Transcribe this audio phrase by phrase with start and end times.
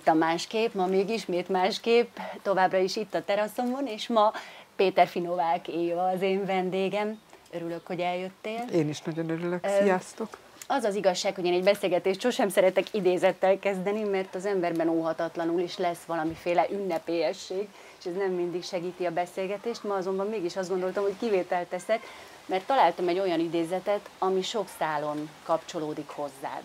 [0.00, 4.32] itt a másképp, ma még ismét másképp, továbbra is itt a teraszomon, és ma
[4.76, 7.20] Péter Finovák Éva az én vendégem.
[7.50, 8.64] Örülök, hogy eljöttél.
[8.72, 10.38] Én is nagyon örülök, sziasztok!
[10.66, 15.60] Az az igazság, hogy én egy beszélgetést sosem szeretek idézettel kezdeni, mert az emberben óhatatlanul
[15.60, 19.84] is lesz valamiféle ünnepélyesség, és ez nem mindig segíti a beszélgetést.
[19.84, 22.00] Ma azonban mégis azt gondoltam, hogy kivételt teszek,
[22.46, 26.62] mert találtam egy olyan idézetet, ami sok szálon kapcsolódik hozzád.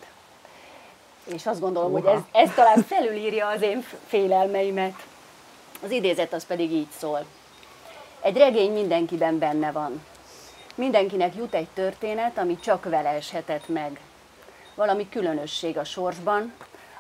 [1.26, 2.10] És azt gondolom, Uha.
[2.10, 5.06] hogy ez, ez talán felülírja az én félelmeimet.
[5.84, 7.26] Az idézet az pedig így szól.
[8.22, 10.04] Egy regény mindenkiben benne van.
[10.76, 14.00] Mindenkinek jut egy történet, ami csak vele eshetett meg.
[14.76, 16.54] Valami különösség a sorsban,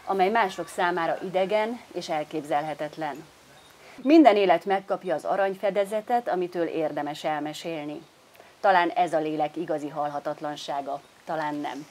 [0.06, 3.26] amely mások számára idegen és elképzelhetetlen.
[4.02, 8.02] Minden élet megkapja az aranyfedezetet, amitől érdemes elmesélni.
[8.60, 11.88] Talán ez a lélek igazi halhatatlansága, talán nem.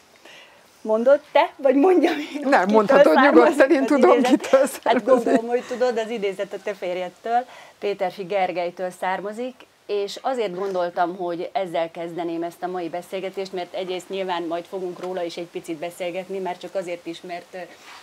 [0.84, 2.40] Mondod te, vagy mondja még?
[2.46, 7.46] Nem, mondhatod nyugodtan, én tudom, kitől Hát gondolom, hogy tudod, az idézet a te férjedtől,
[7.78, 9.54] Péterfi Gergelytől származik,
[9.86, 15.00] és azért gondoltam, hogy ezzel kezdeném ezt a mai beszélgetést, mert egyrészt nyilván majd fogunk
[15.00, 17.56] róla is egy picit beszélgetni, már csak azért is, mert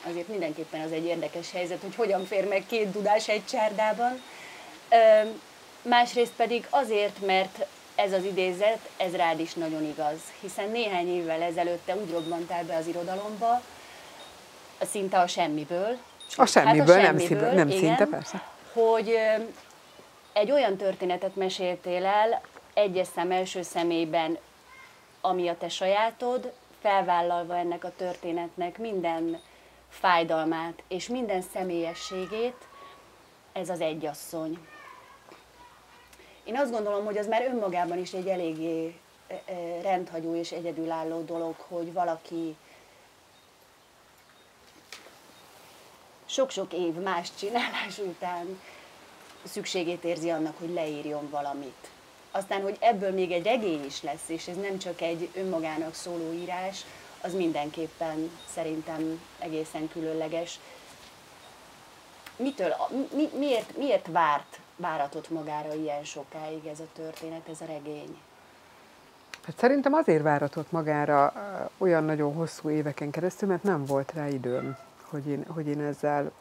[0.09, 4.21] azért mindenképpen az egy érdekes helyzet, hogy hogyan fér meg két dudás egy csárdában.
[5.81, 7.65] Másrészt pedig azért, mert
[8.03, 12.63] ez az idézet, ez rád is nagyon igaz, hiszen néhány évvel ezelőtt te úgy robbantál
[12.63, 13.61] be az irodalomba,
[14.81, 15.97] szinte a semmiből.
[16.35, 18.43] A semmiből, hát a semmiből nem, nem igen, szinte, persze.
[18.73, 19.17] Hogy
[20.33, 22.41] egy olyan történetet meséltél el,
[22.73, 24.37] egyes szem első személyben,
[25.21, 26.51] ami a te sajátod,
[26.81, 29.39] felvállalva ennek a történetnek minden
[29.89, 32.67] fájdalmát és minden személyességét,
[33.53, 34.59] ez az egyasszony.
[36.51, 38.95] Én azt gondolom, hogy az már önmagában is egy eléggé
[39.27, 42.55] e, e, rendhagyó és egyedülálló dolog, hogy valaki
[46.25, 48.61] sok-sok év más csinálás után
[49.43, 51.89] szükségét érzi annak, hogy leírjon valamit.
[52.31, 56.31] Aztán, hogy ebből még egy regény is lesz, és ez nem csak egy önmagának szóló
[56.31, 56.85] írás,
[57.21, 60.59] az mindenképpen szerintem egészen különleges.
[62.35, 62.75] Mitől,
[63.15, 68.17] mi, miért, miért várt, váratott magára ilyen sokáig ez a történet, ez a regény?
[69.45, 71.33] Hát szerintem azért váratott magára
[71.77, 74.77] olyan nagyon hosszú éveken keresztül, mert nem volt rá időm
[75.11, 76.31] hogy én, hogy én ezzel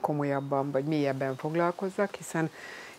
[0.00, 2.50] komolyabban vagy mélyebben foglalkozzak, hiszen,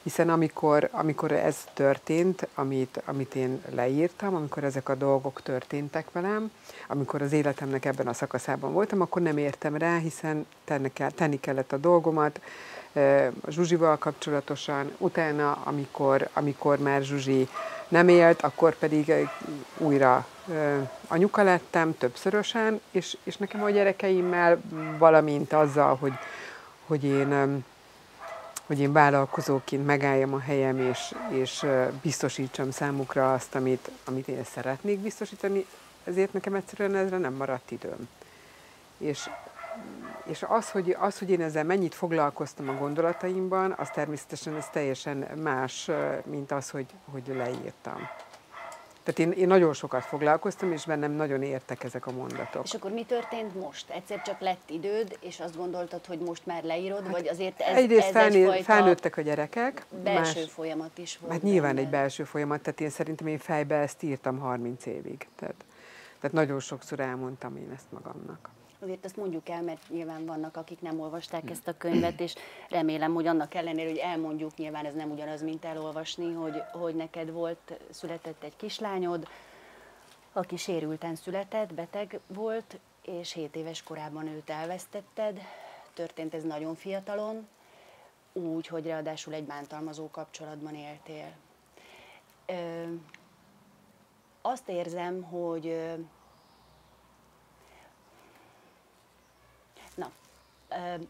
[0.03, 6.51] hiszen amikor, amikor ez történt, amit, amit én leírtam, amikor ezek a dolgok történtek velem,
[6.88, 11.39] amikor az életemnek ebben a szakaszában voltam, akkor nem értem rá, hiszen tenni, kell, tenni
[11.39, 12.41] kellett a dolgomat,
[13.49, 17.47] Zsuzsival kapcsolatosan, utána, amikor, amikor már Zsuzsi
[17.87, 19.13] nem élt, akkor pedig
[19.77, 20.25] újra
[21.07, 24.61] anyuka lettem többszörösen, és, és nekem a gyerekeimmel,
[24.97, 26.13] valamint azzal, hogy,
[26.85, 27.63] hogy én
[28.67, 31.65] hogy én vállalkozóként megálljam a helyem, és, és
[32.01, 35.65] biztosítsam számukra azt, amit, amit én szeretnék biztosítani,
[36.03, 38.09] ezért nekem egyszerűen ezre nem maradt időm.
[38.97, 39.29] És,
[40.29, 45.17] és az, hogy, az, hogy én ezzel mennyit foglalkoztam a gondolataimban, az természetesen ez teljesen
[45.41, 45.89] más,
[46.25, 48.09] mint az, hogy, hogy leírtam.
[49.07, 52.63] Tehát én, én nagyon sokat foglalkoztam, és bennem nagyon értek ezek a mondatok.
[52.63, 53.89] És akkor mi történt most?
[53.89, 57.77] Egyszer csak lett időd, és azt gondoltad, hogy most már leírod, hát vagy azért ez,
[57.77, 59.85] egyrészt ez felnő, egyfajta felnőttek a gyerekek.
[60.03, 61.33] Belső más, folyamat is volt.
[61.33, 61.85] Hát nyilván benne.
[61.85, 65.27] egy belső folyamat, tehát én szerintem én fejbe ezt írtam 30 évig.
[65.35, 65.65] Tehát,
[66.19, 68.50] tehát nagyon sokszor elmondtam én ezt magamnak.
[68.79, 72.35] Azért azt mondjuk el, mert nyilván vannak, akik nem olvasták ezt a könyvet, és
[72.69, 77.31] remélem, hogy annak ellenére, hogy elmondjuk, nyilván ez nem ugyanaz, mint elolvasni, hogy, hogy neked
[77.31, 79.27] volt, született egy kislányod,
[80.33, 85.41] aki sérülten született, beteg volt, és 7 éves korában őt elvesztetted.
[85.94, 87.47] Történt ez nagyon fiatalon,
[88.33, 91.31] úgy, hogy ráadásul egy bántalmazó kapcsolatban éltél.
[92.45, 92.83] Ö,
[94.41, 95.95] azt érzem, hogy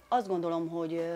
[0.08, 1.14] azt gondolom, hogy,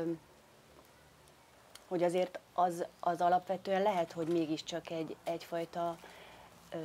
[1.88, 5.98] hogy azért az, az alapvetően lehet, hogy mégiscsak egy, egyfajta
[6.72, 6.78] ö,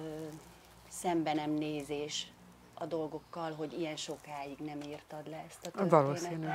[0.89, 2.33] szembenem nézés
[2.75, 5.91] a dolgokkal, hogy ilyen sokáig nem írtad le ezt a történetet.
[5.91, 6.47] Valószínű.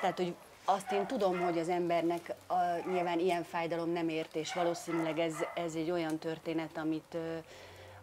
[0.00, 0.34] Tehát, hogy
[0.64, 2.54] azt én tudom, hogy az embernek a,
[2.90, 7.16] nyilván ilyen fájdalom nem ért, és valószínűleg ez, ez egy olyan történet, amit,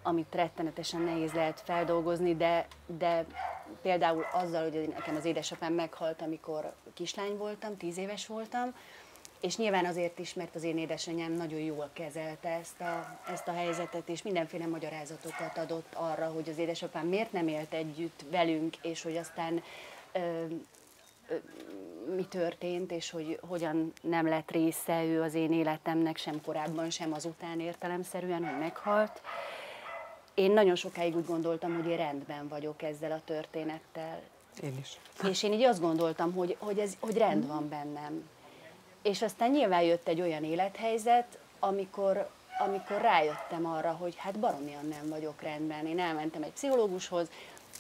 [0.04, 3.26] amit rettenetesen nehéz lehet feldolgozni, de, de
[3.82, 8.74] például azzal, hogy nekem az édesapám meghalt, amikor kislány voltam, tíz éves voltam,
[9.40, 13.54] és nyilván azért is, mert az én édesanyám nagyon jól kezelte ezt a, ezt a
[13.54, 19.02] helyzetet, és mindenféle magyarázatokat adott arra, hogy az édesapám miért nem élt együtt velünk, és
[19.02, 19.64] hogy aztán
[20.12, 20.46] ö,
[22.16, 27.14] mi történt, és hogy hogyan nem lett része ő az én életemnek, sem korábban, sem
[27.14, 29.22] azután értelemszerűen, hogy meghalt.
[30.34, 34.22] Én nagyon sokáig úgy gondoltam, hogy én rendben vagyok ezzel a történettel.
[34.62, 34.98] Én is.
[35.30, 38.30] És én így azt gondoltam, hogy, hogy, ez, hogy rend van bennem.
[39.02, 42.30] És aztán nyilván jött egy olyan élethelyzet, amikor,
[42.60, 45.88] amikor rájöttem arra, hogy hát baromian nem vagyok rendben.
[45.88, 47.28] Én elmentem egy pszichológushoz,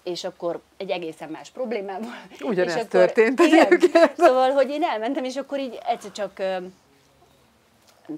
[0.03, 2.13] és akkor egy egészen más problémával.
[2.41, 3.79] Ugyanezt és akkor, történt igen,
[4.17, 6.71] Szóval, hogy én elmentem, és akkor így egyszer csak, nem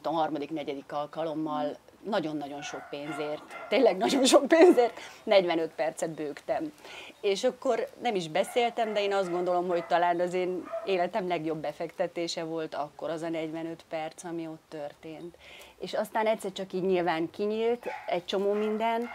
[0.01, 6.73] tudom, harmadik, negyedik alkalommal nagyon-nagyon sok pénzért, tényleg nagyon sok pénzért, 45 percet bőgtem.
[7.21, 11.57] És akkor nem is beszéltem, de én azt gondolom, hogy talán az én életem legjobb
[11.57, 15.35] befektetése volt akkor az a 45 perc, ami ott történt.
[15.79, 19.09] És aztán egyszer csak így nyilván kinyílt egy csomó minden,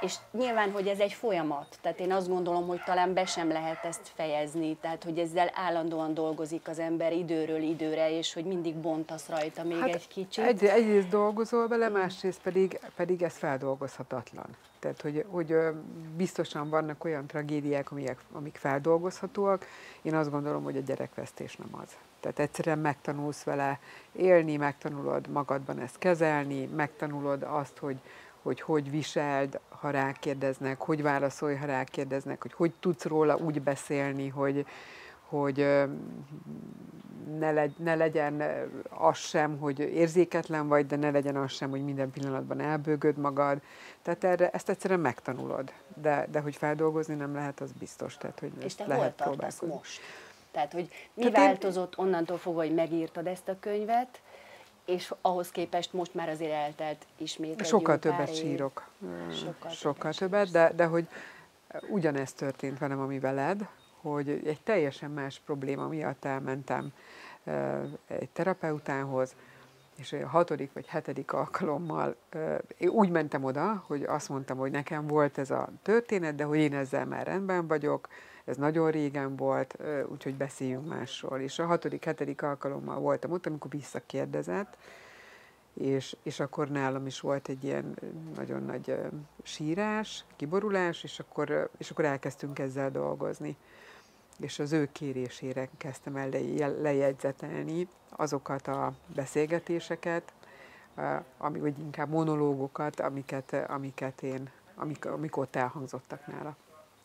[0.00, 3.84] és nyilván, hogy ez egy folyamat, tehát én azt gondolom, hogy talán be sem lehet
[3.84, 9.28] ezt fejezni, tehát hogy ezzel állandóan dolgozik az ember időről időre, és hogy mindig bontasz
[9.28, 10.44] rajta még hát egy kicsit.
[10.44, 14.56] Egy, egyrészt dolgozol vele, másrészt pedig, pedig ez feldolgozhatatlan.
[14.78, 15.54] Tehát, hogy, hogy
[16.16, 19.66] biztosan vannak olyan tragédiák, amik, amik feldolgozhatóak.
[20.02, 21.96] Én azt gondolom, hogy a gyerekvesztés nem az.
[22.20, 23.78] Tehát egyszerűen megtanulsz vele
[24.12, 28.00] élni, megtanulod magadban ezt kezelni, megtanulod azt, hogy,
[28.42, 34.28] hogy hogy viseld, ha rákérdeznek, hogy válaszolj, ha rákérdeznek, hogy hogy tudsz róla úgy beszélni,
[34.28, 34.66] hogy,
[35.28, 35.56] hogy
[37.38, 38.42] ne, legy, ne legyen
[38.88, 43.60] az sem, hogy érzéketlen vagy, de ne legyen az sem, hogy minden pillanatban elbőgöd magad.
[44.02, 45.72] Tehát erre, ezt egyszerűen megtanulod.
[45.94, 48.16] De, de hogy feldolgozni nem lehet, az biztos.
[48.16, 50.00] Tehát, hogy És te lehet hol tartasz most?
[50.50, 52.04] Tehát, hogy mi Tehát változott én...
[52.04, 54.20] onnantól fogva, hogy megírtad ezt a könyvet,
[54.84, 58.88] és ahhoz képest most már azért eltelt ismét Sokkal egy többet pár sírok.
[59.32, 61.08] Sokkal, Sokkal többet, de, de hogy
[61.88, 63.68] ugyanezt történt velem, ami veled,
[64.00, 66.92] hogy egy teljesen más probléma miatt elmentem
[68.06, 69.34] egy terapeutához,
[69.96, 72.16] és a hatodik vagy hetedik alkalommal
[72.78, 76.58] én úgy mentem oda, hogy azt mondtam, hogy nekem volt ez a történet, de hogy
[76.58, 78.08] én ezzel már rendben vagyok,
[78.50, 79.76] ez nagyon régen volt,
[80.08, 81.40] úgyhogy beszéljünk másról.
[81.40, 84.76] És a hatodik, hetedik alkalommal voltam ott, amikor visszakérdezett,
[85.74, 87.98] és, és akkor nálam is volt egy ilyen
[88.34, 88.96] nagyon nagy
[89.42, 93.56] sírás, kiborulás, és akkor, és akkor elkezdtünk ezzel dolgozni.
[94.38, 96.28] És az ő kérésére kezdtem el
[96.80, 100.32] lejegyzetelni azokat a beszélgetéseket,
[101.38, 106.56] ami, vagy inkább monológokat, amiket, amiket én, amik, amik ott elhangzottak nála.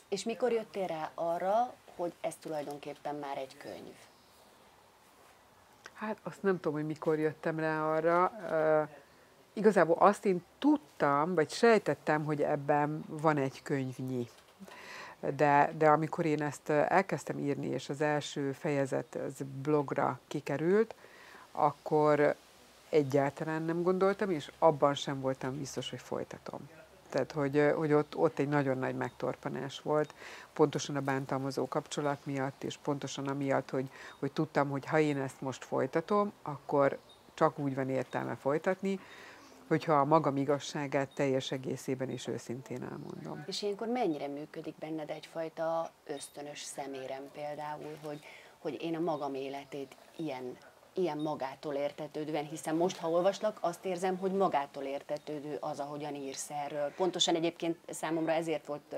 [0.10, 3.96] És mikor jöttél rá arra, hogy ez tulajdonképpen már egy könyv?
[5.94, 8.32] Hát azt nem tudom, hogy mikor jöttem rá arra.
[8.50, 8.90] Uh,
[9.54, 14.28] igazából azt én tudtam, vagy sejtettem, hogy ebben van egy könyvnyi.
[15.36, 20.96] De, de amikor én ezt elkezdtem írni, és az első fejezet az blogra kikerült,
[21.52, 22.36] akkor
[22.90, 26.70] egyáltalán nem gondoltam, és abban sem voltam biztos, hogy folytatom.
[27.16, 30.14] Tehát, hogy, hogy ott, ott egy nagyon nagy megtorpanás volt,
[30.54, 35.42] pontosan a bántalmazó kapcsolat miatt, és pontosan amiatt, hogy, hogy tudtam, hogy ha én ezt
[35.42, 36.98] most folytatom, akkor
[37.34, 39.00] csak úgy van értelme folytatni,
[39.68, 43.44] hogyha a magam igazságát teljes egészében és őszintén elmondom.
[43.48, 48.20] És ilyenkor mennyire működik benned egyfajta ösztönös szemérem például, hogy,
[48.60, 50.58] hogy én a magam életét ilyen
[50.98, 56.50] ilyen magától értetődően, hiszen most, ha olvaslak, azt érzem, hogy magától értetődő az, ahogyan írsz
[56.50, 56.94] erről.
[56.96, 58.96] Pontosan egyébként számomra ezért volt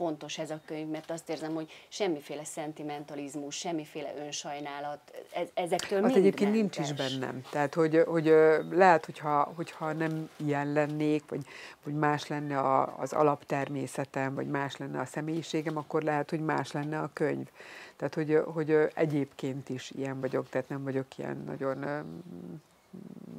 [0.00, 5.00] fontos ez a könyv, mert azt érzem, hogy semmiféle szentimentalizmus, semmiféle önsajnálat,
[5.32, 6.76] ez, ezektől Az mind egyébként mentes.
[6.76, 7.42] nincs is bennem.
[7.50, 8.24] Tehát, hogy, hogy
[8.70, 11.46] lehet, hogyha, hogyha nem ilyen lennék, vagy,
[11.84, 16.72] vagy más lenne a, az alaptermészetem, vagy más lenne a személyiségem, akkor lehet, hogy más
[16.72, 17.48] lenne a könyv.
[17.96, 21.84] Tehát, hogy, hogy egyébként is ilyen vagyok, tehát nem vagyok ilyen nagyon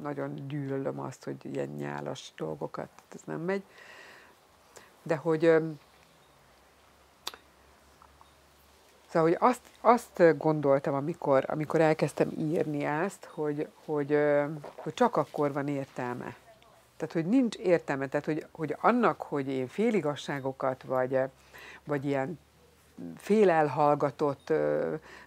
[0.02, 3.62] nagyon gyűlölöm azt, hogy ilyen nyálas dolgokat, ez nem megy.
[5.02, 5.52] De hogy
[9.12, 14.18] Szóval, hogy azt, azt gondoltam, amikor, amikor elkezdtem írni ezt, hogy, hogy,
[14.76, 16.34] hogy csak akkor van értelme.
[16.96, 18.08] Tehát, hogy nincs értelme.
[18.08, 21.18] Tehát, hogy, hogy annak, hogy én féligasságokat, vagy,
[21.84, 22.38] vagy ilyen
[23.16, 24.52] félelhallgatott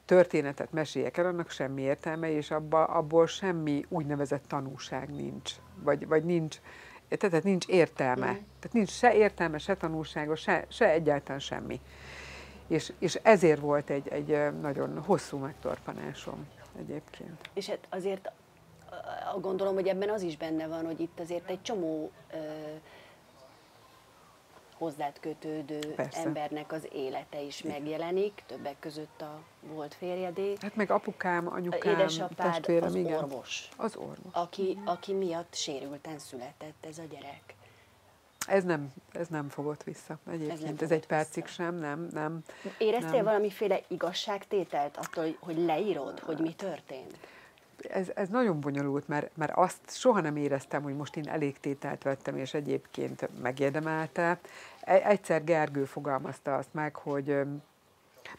[0.06, 5.52] történetet meséljek el, annak semmi értelme, és abba, abból semmi úgynevezett tanúság nincs.
[5.84, 6.60] Vagy, vagy nincs,
[7.10, 8.32] tehát nincs értelme.
[8.32, 8.34] Mm.
[8.60, 11.82] Tehát nincs se értelme, se tanulsága, se, se egyáltalán semmi.
[12.68, 16.48] És, és ezért volt egy, egy nagyon hosszú megtorpanásom
[16.80, 17.50] egyébként.
[17.54, 18.32] És hát azért
[19.42, 22.38] gondolom, hogy ebben az is benne van, hogy itt azért egy csomó ö,
[24.78, 26.20] hozzád kötődő Persze.
[26.20, 29.40] embernek az élete is megjelenik, többek között a
[29.74, 30.54] volt férjedé.
[30.62, 33.24] Hát meg apukám, A anyukám, édesapád testvérem, az igen.
[33.24, 34.18] orvos, Az orvos.
[34.32, 37.56] aki, aki miatt sérülten született ez a gyerek.
[38.48, 40.62] Ez nem, ez nem fogott vissza egyébként.
[40.62, 41.08] Ez, ez egy vissza.
[41.08, 42.40] percig sem, nem, nem.
[42.78, 43.24] Éreztél Nem.
[43.24, 47.18] valamiféle igazságtételt attól, hogy- leírod, hogy mi történt?
[47.90, 52.04] Ez, ez nagyon bonyolult, mert, mert azt soha nem éreztem, hogy most én elég tételt
[52.04, 54.40] vettem, és egyébként megérdemelte.
[54.82, 57.26] E- Egyszer Gergő fogalmazta azt meg, hogy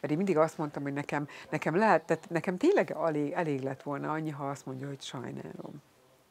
[0.01, 3.83] mert én mindig azt mondtam, hogy nekem, nekem lehet, tehát nekem tényleg elég, elég lett
[3.83, 5.83] volna annyi, ha azt mondja, hogy sajnálom.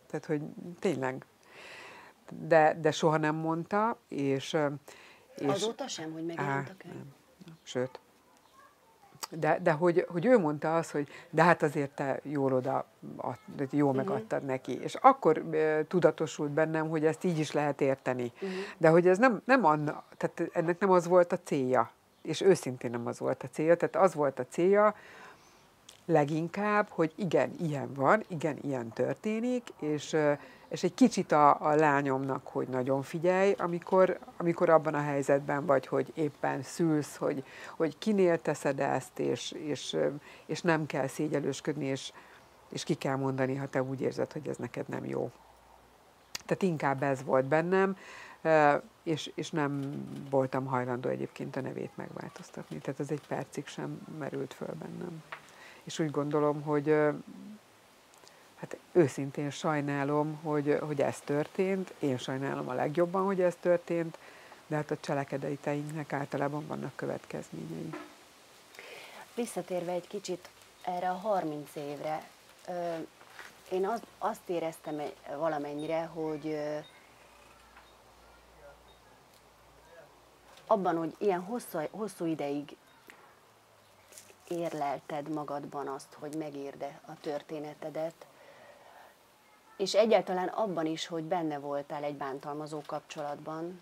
[0.08, 0.42] Tehát, hogy
[0.80, 1.26] tényleg.
[2.32, 4.58] De, de soha nem mondta, és...
[5.36, 6.94] és Azóta sem, hogy megjelent a könyv?
[6.96, 7.14] nem,
[7.46, 8.00] nem, sőt.
[9.30, 13.38] De, de hogy, hogy ő mondta azt, hogy de hát azért te jól oda, ad,
[13.72, 13.98] jól Mhm.
[13.98, 14.82] megadtad neki.
[14.82, 18.32] És akkor uh, tudatosult bennem, hogy ezt így is lehet érteni.
[18.40, 18.52] Mhm.
[18.78, 21.92] De hogy ez nem, nem anna, tehát ennek nem az volt a célja.
[22.22, 23.76] És őszintén nem az volt a célja.
[23.76, 24.96] Tehát az volt a célja,
[26.06, 30.16] leginkább, hogy igen, ilyen van, igen, ilyen történik, és,
[30.76, 35.88] és egy kicsit a, a lányomnak, hogy nagyon figyelj, amikor, amikor abban a helyzetben vagy,
[35.88, 37.44] hogy éppen szülsz, hogy,
[37.76, 39.98] hogy kinél teszed ezt, és, és,
[40.46, 42.12] és nem kell szégyelősködni, és,
[42.70, 45.32] és ki kell mondani, ha te úgy érzed, hogy ez neked nem jó.
[46.46, 47.98] Tehát inkább ez volt bennem,
[49.04, 52.78] és, és nem voltam hajlandó egyébként a nevét megváltoztatni.
[52.78, 55.24] Tehát ez egy percig sem merült föl bennem.
[55.84, 56.96] És úgy gondolom, hogy
[58.70, 61.94] hát őszintén sajnálom, hogy, hogy ez történt.
[62.00, 64.18] Én sajnálom a legjobban, hogy ez történt,
[64.68, 67.90] de hát a cselekedeteinknek általában vannak következményei.
[69.36, 70.50] Visszatérve egy kicsit
[70.82, 72.24] erre a 30 évre,
[73.72, 76.58] én az, azt éreztem egy- valamennyire, hogy
[80.68, 82.76] abban, hogy ilyen hosszú, hosszú ideig
[84.48, 88.26] érlelted magadban azt, hogy megírd-e a történetedet,
[89.78, 93.82] és egyáltalán abban is, hogy benne voltál egy bántalmazó kapcsolatban,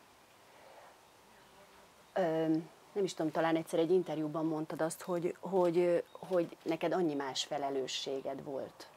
[2.13, 2.47] Ö,
[2.93, 7.43] nem is tudom, talán egyszer egy interjúban mondtad azt, hogy, hogy, hogy neked annyi más
[7.43, 8.87] felelősséged volt.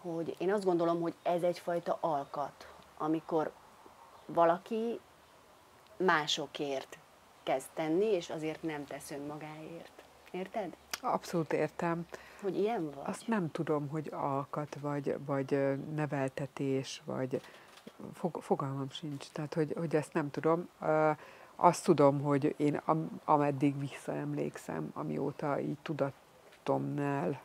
[0.00, 2.66] Hogy én azt gondolom, hogy ez egyfajta alkat,
[2.98, 3.52] amikor
[4.26, 5.00] valaki
[5.96, 6.98] másokért
[7.42, 10.02] kezd tenni, és azért nem tesz önmagáért.
[10.30, 10.76] Érted?
[11.00, 12.06] Abszolút értem.
[12.42, 13.04] Hogy ilyen vagy?
[13.04, 17.40] Azt nem tudom, hogy alkat, vagy, vagy neveltetés, vagy
[18.14, 19.28] fog, fogalmam sincs.
[19.32, 20.68] Tehát, hogy, hogy ezt nem tudom.
[21.56, 27.40] Azt tudom, hogy én am, ameddig visszaemlékszem, amióta így tudatomnál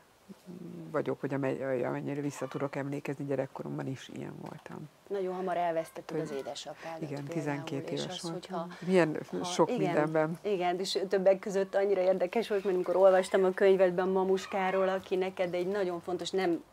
[0.91, 4.89] vagyok, hogy ame- amennyire vissza tudok emlékezni, gyerekkoromban is ilyen voltam.
[5.07, 8.59] Nagyon hamar elvesztetted Hogy- az édesapádat Igen, például, 12 és éves az, voltam.
[8.61, 10.37] hogyha Milyen ha- sok igen, mindenben.
[10.41, 15.53] Igen, és többek között annyira érdekes volt, mert amikor olvastam a könyvedben Mamuskáról, aki neked
[15.53, 16.63] egy nagyon fontos, nem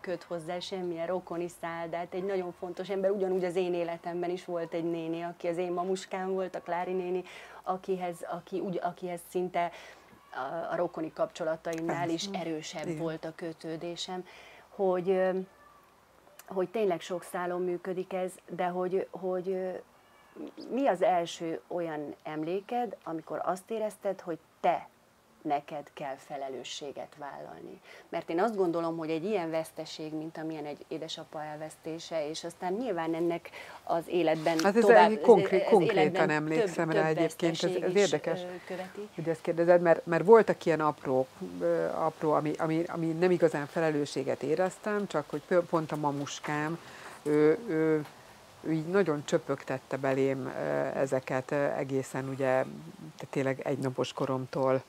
[0.00, 4.30] köt hozzá semmilyen rokoni szál, de hát egy nagyon fontos ember, ugyanúgy az én életemben
[4.30, 7.22] is volt egy néni, aki az én mamuskám volt, a Klári néni,
[7.62, 9.70] akihez, aki, úgy, akihez szinte
[10.32, 13.02] a, a rokoni kapcsolataimnál is erősebb Igen.
[13.02, 14.24] volt a kötődésem,
[14.68, 15.20] hogy
[16.46, 19.80] hogy tényleg sok szálon működik ez, de hogy, hogy
[20.70, 24.88] mi az első olyan emléked, amikor azt érezted, hogy te
[25.42, 27.80] neked kell felelősséget vállalni.
[28.08, 32.72] Mert én azt gondolom, hogy egy ilyen veszteség, mint amilyen egy édesapa elvesztése, és aztán
[32.72, 33.50] nyilván ennek
[33.84, 37.82] az életben Hát ez tovább, konkrét- ez konkrétan életben emlékszem több, rá több egyébként, ez-
[37.82, 38.40] ez érdekes.
[38.66, 39.08] Követi.
[39.14, 41.26] hogy ezt kérdezed, mert, mert voltak ilyen apró,
[41.94, 46.78] apró ami, ami, ami nem igazán felelősséget éreztem, csak hogy pont a mamuskám,
[47.22, 48.04] ő, ő
[48.68, 50.46] így nagyon csöpögtette belém
[50.94, 52.48] ezeket egészen ugye,
[53.16, 54.82] tehát tényleg egynapos koromtól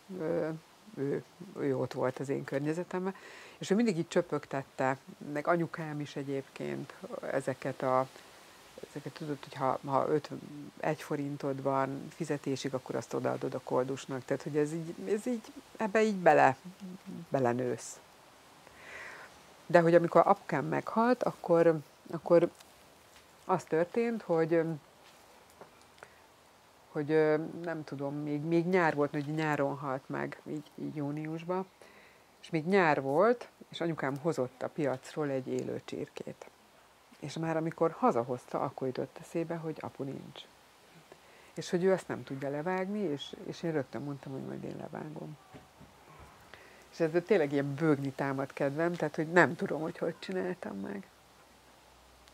[0.97, 1.23] ő,
[1.59, 3.15] ő ott volt az én környezetemben,
[3.57, 4.97] és ő mindig így csöpögtette,
[5.33, 6.93] meg anyukám is egyébként
[7.31, 8.07] ezeket a,
[8.89, 10.29] ezeket tudod, hogy ha, ha öt,
[10.79, 14.25] egy forintod van fizetésig, akkor azt odaadod a koldusnak.
[14.25, 15.41] Tehát, hogy ez így, ez így
[15.77, 16.57] ebbe így bele,
[17.29, 17.99] belenősz.
[19.65, 21.79] De hogy amikor apukám meghalt, akkor,
[22.11, 22.49] akkor
[23.51, 24.61] az történt, hogy
[26.91, 27.07] hogy
[27.61, 31.65] nem tudom, még, még nyár volt, hogy nyáron halt meg, így, így júniusban,
[32.41, 36.49] és még nyár volt, és anyukám hozott a piacról egy élő csirkét.
[37.19, 40.41] És már amikor hazahozta, akkor jutott eszébe, hogy apu nincs.
[41.53, 44.75] És hogy ő ezt nem tudja levágni, és, és én rögtön mondtam, hogy majd én
[44.77, 45.37] levágom.
[46.91, 51.07] És ez tényleg ilyen bőgni támad kedvem, tehát hogy nem tudom, hogy hogy csináltam meg.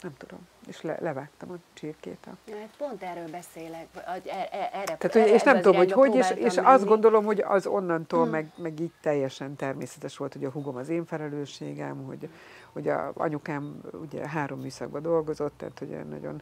[0.01, 2.27] Nem tudom, és le, levágtam a csirkét.
[2.47, 3.87] Ja, hát pont erről beszélek,
[4.25, 7.65] erre, erre Tehát, hogy, és nem tudom, hogy hogy, és, és azt gondolom, hogy az
[7.65, 8.31] onnantól hmm.
[8.31, 12.29] meg, meg így teljesen természetes volt, hogy a hugom az én felelősségem, hogy,
[12.73, 16.41] hogy a anyukám ugye három műszakban dolgozott, tehát hogy nagyon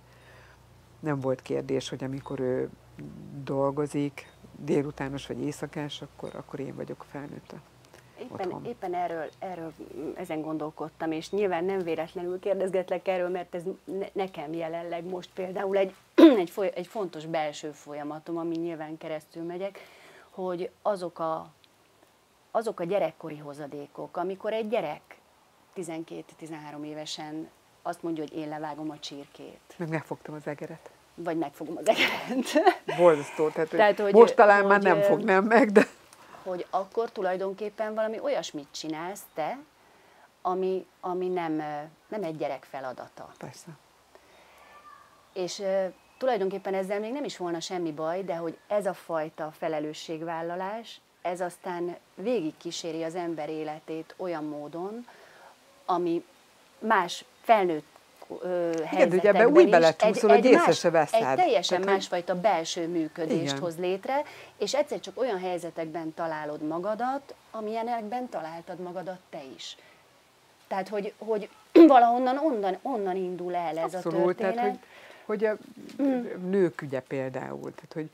[0.99, 2.69] nem volt kérdés, hogy amikor ő
[3.43, 7.53] dolgozik, délutános vagy éjszakás, akkor, akkor én vagyok felnőtt
[8.31, 9.73] Éppen, éppen erről, erről
[10.15, 15.77] ezen gondolkodtam, és nyilván nem véletlenül kérdezgetlek erről, mert ez ne, nekem jelenleg most például
[15.77, 15.93] egy,
[16.43, 19.79] egy, foly, egy fontos belső folyamatom, ami nyilván keresztül megyek,
[20.29, 21.47] hogy azok a,
[22.51, 25.01] azok a gyerekkori hozadékok, amikor egy gyerek
[25.75, 27.49] 12-13 évesen
[27.81, 29.59] azt mondja, hogy én levágom a csirkét.
[29.77, 30.89] Meg megfogtam az egeret.
[31.15, 32.75] Vagy megfogom az egeret.
[32.97, 35.87] Borzasztó, tehát, tehát hogy, most talán hogy, már nem fognám meg, de
[36.45, 39.57] hogy akkor tulajdonképpen valami olyasmit csinálsz te,
[40.41, 41.53] ami, ami nem,
[42.07, 43.31] nem egy gyerek feladata.
[43.37, 43.69] Persze.
[45.33, 45.61] És
[46.17, 51.41] tulajdonképpen ezzel még nem is volna semmi baj, de hogy ez a fajta felelősségvállalás, ez
[51.41, 55.07] aztán végig kíséri az ember életét olyan módon,
[55.85, 56.25] ami
[56.79, 57.94] más felnőtt
[58.91, 61.21] Igen, ugye úgy belecsúszol, hogy észre se veszed.
[61.21, 63.59] Egy teljesen Tehát, másfajta belső működést igen.
[63.59, 64.21] hoz létre,
[64.57, 69.77] és egyszer csak olyan helyzetekben találod magadat, amilyenekben találtad magadat te is.
[70.67, 71.49] Tehát, hogy, hogy
[71.87, 74.55] valahonnan onnan, onnan indul el ez Abszolút, a történet.
[74.55, 74.79] Tehát,
[75.25, 75.57] hogy, hogy a
[76.03, 76.25] mm.
[76.49, 78.09] nők ügye például, tehát, hogy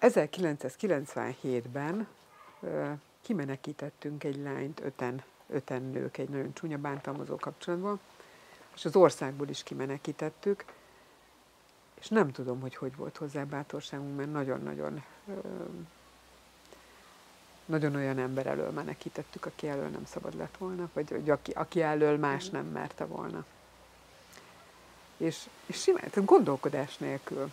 [0.00, 2.08] 1997-ben
[3.22, 8.00] kimenekítettünk egy lányt öten, öten nők egy nagyon csúnya bántalmazó kapcsolatban,
[8.74, 10.64] és az országból is kimenekítettük,
[12.00, 15.02] és nem tudom, hogy hogy volt hozzá bátorságunk, mert nagyon-nagyon
[17.64, 21.82] nagyon olyan ember elől menekítettük, aki elől nem szabad lett volna, vagy, vagy aki, aki
[21.82, 23.44] elől más nem merte volna.
[25.16, 27.50] És, és simán, gondolkodás nélkül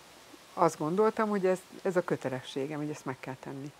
[0.53, 3.71] azt gondoltam, hogy ez, ez a kötelességem, hogy ezt meg kell tenni.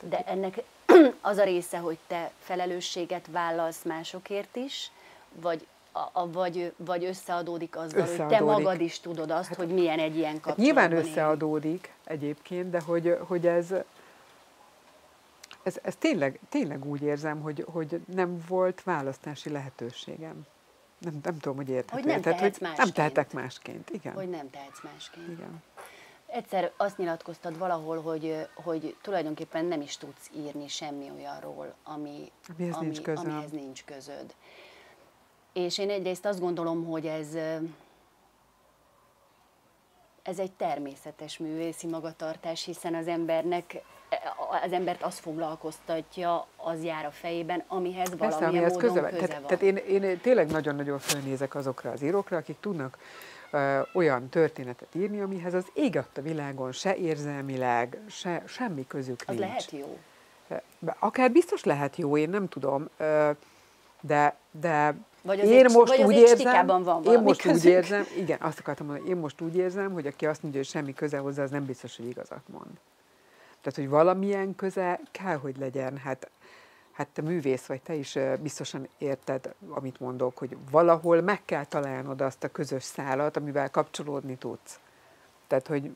[0.00, 0.62] De ennek
[1.20, 4.90] az a része, hogy te felelősséget vállalsz másokért is,
[5.32, 5.66] vagy
[6.12, 8.38] a, vagy, vagy összeadódik azzal, összeadódik.
[8.38, 11.86] hogy te magad is tudod azt, hát, hogy milyen egy ilyen kapcsolatban hát Nyilván összeadódik
[11.86, 12.22] élni.
[12.22, 13.74] egyébként, de hogy, hogy ez,
[15.62, 20.46] ez, ez tényleg, tényleg úgy érzem, hogy, hogy nem volt választási lehetőségem.
[20.98, 22.00] Nem, nem tudom, hogy érthető.
[22.02, 22.76] Hogy nem Tehát, hogy másként.
[22.76, 24.12] Nem tehetek másként, igen.
[24.12, 25.28] Hogy nem tehetsz másként.
[25.28, 25.62] Igen.
[26.26, 32.74] Egyszer azt nyilatkoztad valahol, hogy, hogy tulajdonképpen nem is tudsz írni semmi olyanról, ami, amihez,
[32.74, 33.30] ami, nincs, közöm.
[33.30, 34.34] amihez nincs közöd.
[35.54, 37.34] És én egyrészt azt gondolom, hogy ez,
[40.22, 43.82] ez egy természetes művészi magatartás, hiszen az embernek
[44.62, 49.26] az embert az foglalkoztatja, az jár a fejében, amihez Persze, valamilyen amihez módon köze, köze
[49.26, 49.58] tehát, van.
[49.58, 52.98] Tehát én, én tényleg nagyon-nagyon fölnézek azokra az írókra, akik tudnak
[53.50, 59.26] ö, olyan történetet írni, amihez az ég a világon se érzelmileg, se, semmi közük az
[59.26, 59.40] nincs.
[59.40, 59.98] lehet jó?
[60.98, 63.30] Akár biztos lehet jó, én nem tudom, ö,
[64.00, 67.64] de, de vagy az én egy, most vagy úgy érzem, van én most közük.
[67.64, 70.68] úgy érzem, igen, azt akartam mondani, én most úgy érzem, hogy aki azt mondja, hogy
[70.68, 72.70] semmi köze hozzá, az nem biztos, hogy igazat mond.
[73.60, 75.96] Tehát, hogy valamilyen köze kell, hogy legyen.
[75.96, 76.30] Hát,
[76.92, 82.20] hát te művész vagy, te is biztosan érted, amit mondok, hogy valahol meg kell találnod
[82.20, 84.78] azt a közös szálat, amivel kapcsolódni tudsz.
[85.46, 85.90] Tehát, hogy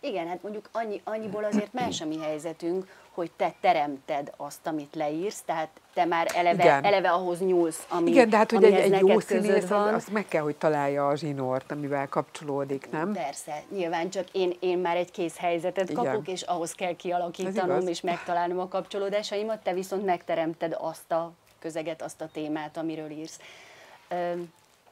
[0.00, 4.94] igen, hát mondjuk annyi, annyiból azért más a mi helyzetünk, hogy te teremted azt, amit
[4.94, 9.06] leírsz, tehát te már eleve, eleve ahhoz nyúlsz, ami, Igen, de hát hogy egy, egy
[9.06, 9.94] jó színész, van.
[9.94, 13.12] azt meg kell, hogy találja a zsinort, amivel kapcsolódik, nem?
[13.12, 16.04] Persze, nyilván csak én, én már egy kész helyzetet Igen.
[16.04, 22.02] kapok, és ahhoz kell kialakítanom és megtalálnom a kapcsolódásaimat, te viszont megteremted azt a közeget,
[22.02, 23.40] azt a témát, amiről írsz.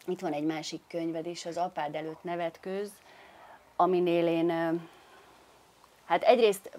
[0.06, 2.90] Itt van egy másik könyved is, az Apád előtt nevet köz,
[3.76, 4.80] aminél én
[6.04, 6.70] hát egyrészt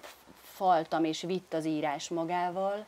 [0.54, 2.86] faltam és vitt az írás magával,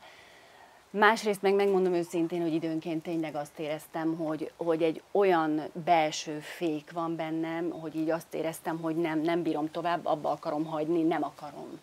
[0.91, 6.93] Másrészt meg megmondom őszintén, hogy időnként tényleg azt éreztem, hogy, hogy egy olyan belső fék
[6.93, 11.23] van bennem, hogy így azt éreztem, hogy nem, nem bírom tovább, abba akarom hagyni, nem
[11.23, 11.81] akarom.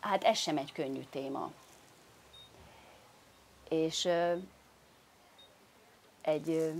[0.00, 1.50] Hát ez sem egy könnyű téma.
[3.68, 4.08] És
[6.20, 6.72] egy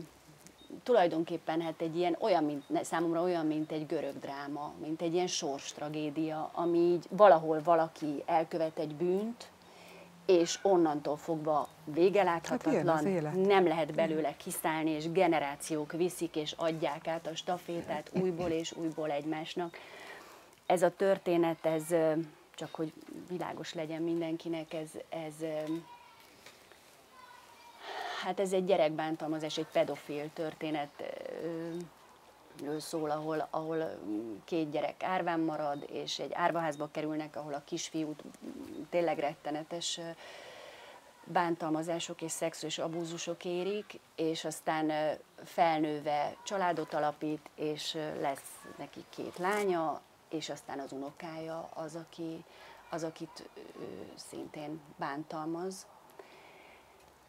[0.83, 5.27] tulajdonképpen hát egy ilyen, olyan, mint, számomra olyan, mint egy görög dráma, mint egy ilyen
[5.27, 9.49] sors tragédia, ami így valahol valaki elkövet egy bűnt,
[10.27, 17.07] és onnantól fogva vége láthatatlan, hát nem lehet belőle kiszállni, és generációk viszik és adják
[17.07, 19.79] át a stafétát újból és újból egymásnak.
[20.67, 21.85] Ez a történet, ez
[22.55, 22.93] csak hogy
[23.29, 25.35] világos legyen mindenkinek, ez, ez
[28.25, 31.03] hát ez egy gyerekbántalmazás, egy pedofil történet
[32.79, 33.99] szól, ahol, ahol
[34.45, 38.23] két gyerek árván marad, és egy árvaházba kerülnek, ahol a kisfiút
[38.91, 40.01] tényleg rettenetes
[41.25, 50.01] bántalmazások és szexuális abúzusok érik, és aztán felnőve családot alapít, és lesz neki két lánya,
[50.29, 52.45] és aztán az unokája az, aki,
[52.91, 53.49] az akit
[54.15, 55.87] szintén bántalmaz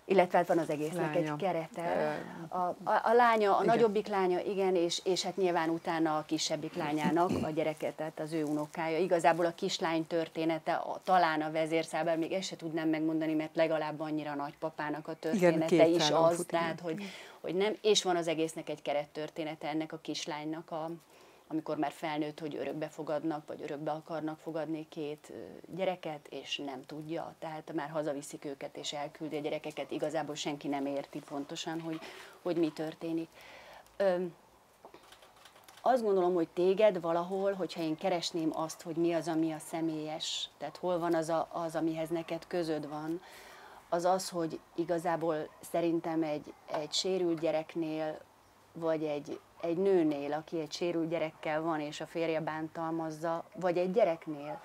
[0.06, 1.32] illetve hát van az egésznek lánya.
[1.32, 2.18] egy kerete.
[2.48, 3.76] A, a, a lánya, a igen.
[3.76, 8.34] nagyobbik lánya, igen, és, és hát nyilván utána a kisebbik lányának a gyereke, tehát az
[8.34, 8.98] ő unokája.
[8.98, 14.00] Igazából a kislány története, a, talán a vezérszában, még ezt se tudnám megmondani, mert legalább
[14.00, 17.04] annyira nagypapának a története igen, is az, fut, tehát hogy,
[17.42, 20.90] hogy nem, és van az egésznek egy kerettörténete ennek a kislánynak a,
[21.48, 25.34] amikor már felnőtt, hogy örökbe fogadnak, vagy örökbe akarnak fogadni két
[25.76, 27.36] gyereket, és nem tudja.
[27.40, 29.92] Tehát már hazaviszik őket, és elküldi a gyerekeket.
[29.92, 32.00] Igazából senki nem érti pontosan, hogy,
[32.42, 33.30] hogy mi történik.
[33.98, 34.26] Ö,
[35.82, 40.50] azt gondolom, hogy téged valahol, hogyha én keresném azt, hogy mi az, ami a személyes,
[40.58, 43.22] tehát hol van az, a, az amihez neked közöd van,
[43.90, 48.20] az az, hogy igazából szerintem egy, egy sérült gyereknél,
[48.76, 53.92] vagy egy, egy nőnél, aki egy sérült gyerekkel van, és a férje bántalmazza, vagy egy
[53.92, 54.62] gyereknél,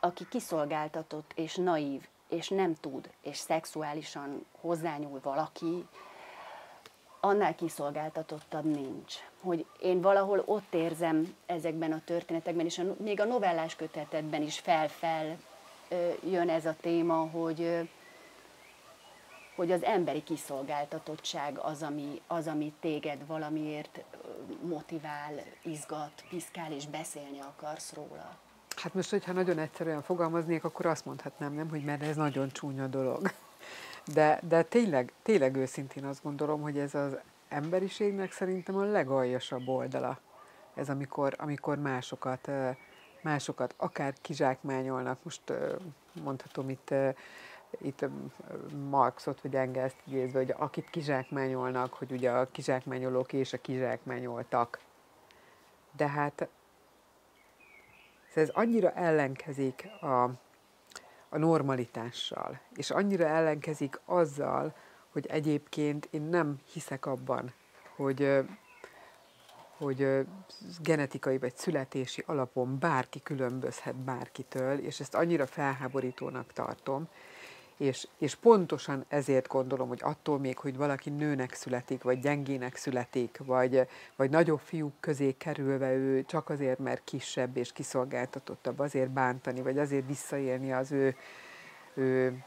[0.00, 5.86] aki kiszolgáltatott és naív, és nem tud, és szexuálisan hozzányúl valaki,
[7.20, 9.14] annál kiszolgáltatottabb nincs.
[9.40, 14.58] Hogy én valahol ott érzem ezekben a történetekben, és a, még a novellás kötetetben is
[14.58, 15.38] fel-fel
[16.30, 17.88] jön ez a téma, hogy,
[19.62, 24.04] hogy az emberi kiszolgáltatottság az, ami, az, ami téged valamiért
[24.62, 28.36] motivál, izgat, piszkál, és beszélni akarsz róla.
[28.76, 32.86] Hát most, hogyha nagyon egyszerűen fogalmaznék, akkor azt mondhatnám, nem, hogy mert ez nagyon csúnya
[32.86, 33.30] dolog.
[34.14, 37.16] De, de tényleg, tényleg őszintén azt gondolom, hogy ez az
[37.48, 40.18] emberiségnek szerintem a legaljasabb oldala.
[40.74, 42.50] Ez amikor, amikor másokat,
[43.20, 45.52] másokat akár kizsákmányolnak, most
[46.22, 46.94] mondhatom itt
[47.78, 48.04] itt
[48.90, 54.80] Marxot vagy Engelszt idézve, hogy akit kizsákmányolnak, hogy ugye a kizsákmányolók és a kizsákmányoltak.
[55.96, 56.48] De hát
[58.34, 60.22] ez annyira ellenkezik a,
[61.28, 64.74] a normalitással, és annyira ellenkezik azzal,
[65.12, 67.52] hogy egyébként én nem hiszek abban,
[67.96, 68.44] hogy,
[69.76, 70.26] hogy
[70.82, 77.08] genetikai vagy születési alapon bárki különbözhet bárkitől, és ezt annyira felháborítónak tartom,
[77.82, 83.40] és, és pontosan ezért gondolom, hogy attól még, hogy valaki nőnek születik, vagy gyengének születik,
[83.44, 89.62] vagy, vagy nagyobb fiúk közé kerülve ő csak azért, mert kisebb és kiszolgáltatottabb, azért bántani,
[89.62, 91.16] vagy azért visszaélni az ő,
[91.94, 92.42] ő,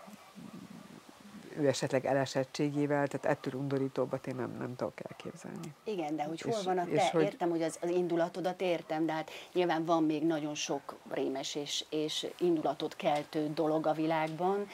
[1.58, 5.74] ő esetleg elesettségével, tehát ettől undorítóbbat én nem, nem tudok elképzelni.
[5.84, 7.24] Igen, de hogy hol és, van a te, hogy...
[7.24, 11.86] értem, hogy az, az indulatodat értem, de hát nyilván van még nagyon sok rémes és,
[11.90, 14.68] és indulatot keltő dolog a világban,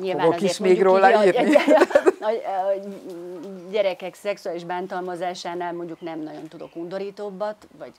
[0.00, 1.54] Nyilván Fogok is még róla így, írni.
[1.54, 1.60] A,
[2.20, 7.92] a, a, a gyerekek szexuális bántalmazásánál mondjuk nem nagyon tudok undorítóbbat, vagy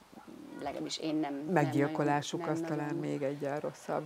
[0.62, 1.34] legalábbis én nem.
[1.34, 4.04] Meggyilkolásuk nem az nagyon, talán még egyen rosszabb.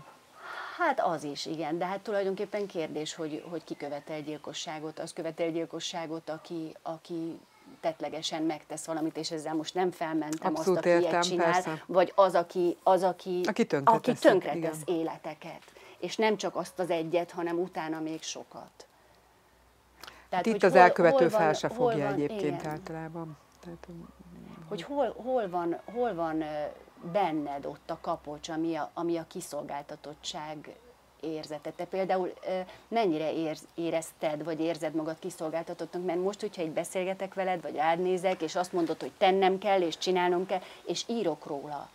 [0.78, 4.98] Hát az is, igen, de hát tulajdonképpen kérdés, hogy, hogy ki követel gyilkosságot.
[4.98, 7.40] Az követel gyilkosságot, aki, aki
[7.80, 11.82] tetlegesen megtesz valamit, és ezzel most nem felmentem Abszolút azt, aki értem, ilyet csinál, persze.
[11.86, 15.62] vagy az, aki, az, aki, aki tönkretesz, aki tönkretesz életeket
[16.04, 18.86] és nem csak azt az egyet, hanem utána még sokat.
[20.28, 22.72] Tehát, hát itt az hol, elkövető hol van, fel se fogja van, egyébként igen.
[22.72, 23.36] általában.
[23.60, 23.88] Tehát,
[24.68, 26.44] hogy hol, hol, van, hol van
[27.12, 30.76] benned ott a kapocs, ami a, ami a kiszolgáltatottság
[31.20, 31.70] érzete.
[31.70, 32.32] Te például
[32.88, 37.98] mennyire érz, érezted, vagy érzed magad kiszolgáltatottnak, mert most, hogyha egy beszélgetek veled, vagy rád
[37.98, 41.88] nézek, és azt mondod, hogy tennem kell, és csinálnom kell, és írok róla,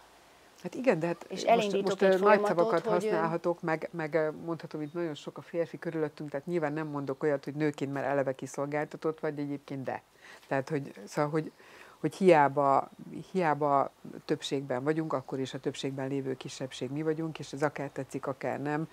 [0.63, 4.81] Hát igen, de hát és most, most egy nagy szavakat hogy használhatok, meg, meg mondhatom,
[4.81, 8.35] hogy nagyon sok a férfi körülöttünk, tehát nyilván nem mondok olyat, hogy nőként már eleve
[8.35, 10.01] kiszolgáltatott vagy, egyébként de.
[10.47, 11.51] Tehát, hogy, szóval, hogy,
[11.99, 12.89] hogy hiába,
[13.31, 13.91] hiába
[14.25, 18.61] többségben vagyunk, akkor is a többségben lévő kisebbség mi vagyunk, és ez akár tetszik, akár
[18.61, 18.87] nem,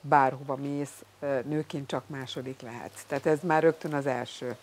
[0.00, 1.04] bárhova mész,
[1.44, 3.04] nőként csak második lehetsz.
[3.04, 4.56] Tehát ez már rögtön az első.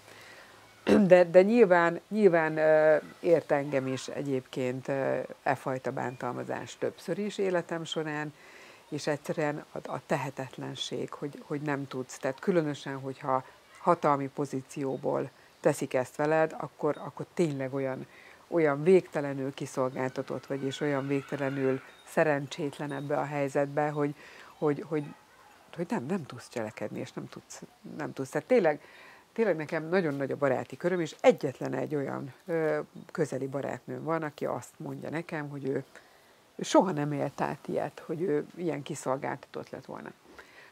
[0.88, 2.58] De, de nyilván, nyilván
[3.20, 4.88] ért engem is egyébként
[5.44, 8.34] e fajta bántalmazás többször is életem során,
[8.90, 12.18] és egyszerűen a, a tehetetlenség, hogy, hogy nem tudsz.
[12.18, 13.44] Tehát különösen, hogyha
[13.80, 18.08] hatalmi pozícióból teszik ezt veled, akkor, akkor tényleg olyan,
[18.48, 24.16] olyan végtelenül kiszolgáltatott vagy, és olyan végtelenül szerencsétlen ebbe a helyzetbe, hogy,
[24.58, 25.04] hogy, hogy,
[25.76, 27.62] hogy nem, nem tudsz cselekedni, és nem tudsz,
[27.98, 28.30] nem tudsz.
[28.30, 28.82] Tehát tényleg
[29.38, 32.80] tényleg nekem nagyon nagy a baráti köröm, és egyetlen egy olyan ö,
[33.12, 35.84] közeli barátnőm van, aki azt mondja nekem, hogy ő,
[36.60, 40.12] soha nem élt át ilyet, hogy ő ilyen kiszolgáltatott lett volna.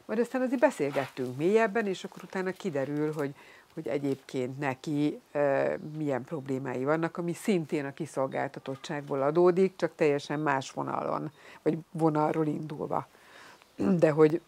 [0.04, 3.34] Majd aztán azért beszélgettünk mélyebben, és akkor utána kiderül, hogy,
[3.74, 10.70] hogy egyébként neki e, milyen problémái vannak, ami szintén a kiszolgáltatottságból adódik, csak teljesen más
[10.70, 13.08] vonalon, vagy vonalról indulva.
[13.98, 14.40] De hogy,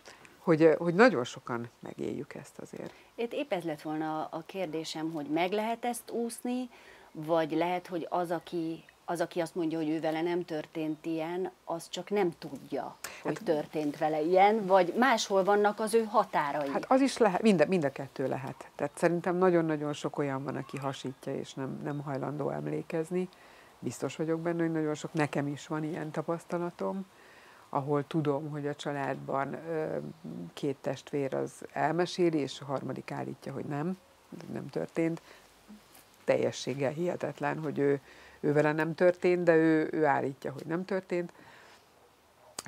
[0.49, 2.93] hogy, hogy nagyon sokan megéljük ezt azért.
[3.15, 6.71] Itt épp ez lett volna a kérdésem, hogy meg lehet ezt úszni,
[7.13, 11.51] vagy lehet, hogy az, aki, az, aki azt mondja, hogy ő vele nem történt ilyen,
[11.65, 16.69] az csak nem tudja, hogy hát, történt vele ilyen, vagy máshol vannak az ő határai.
[16.69, 18.71] Hát az is lehet, mind, mind a kettő lehet.
[18.75, 23.29] Tehát szerintem nagyon-nagyon sok olyan van, aki hasítja, és nem, nem hajlandó emlékezni.
[23.79, 27.07] Biztos vagyok benne, hogy nagyon sok, nekem is van ilyen tapasztalatom
[27.69, 29.57] ahol tudom, hogy a családban
[30.53, 33.99] két testvér az elmeséli, és a harmadik állítja, hogy nem,
[34.53, 35.23] nem történt.
[36.25, 38.01] Teljességgel hihetetlen, hogy ő,
[38.41, 41.33] ő vele nem történt, de ő, ő állítja, hogy nem történt.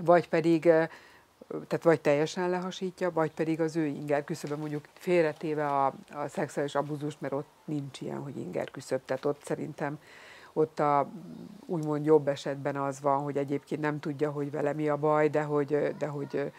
[0.03, 5.87] Vagy pedig, tehát vagy teljesen lehasítja, vagy pedig az ő inger küszöbe mondjuk félretéve a,
[6.13, 9.99] a szexuális abuzust, mert ott nincs ilyen, hogy inger küszöb, tehát ott szerintem
[10.53, 11.11] ott a
[11.67, 15.43] úgymond jobb esetben az van, hogy egyébként nem tudja, hogy vele mi a baj, de
[15.43, 16.53] hogy, de hogy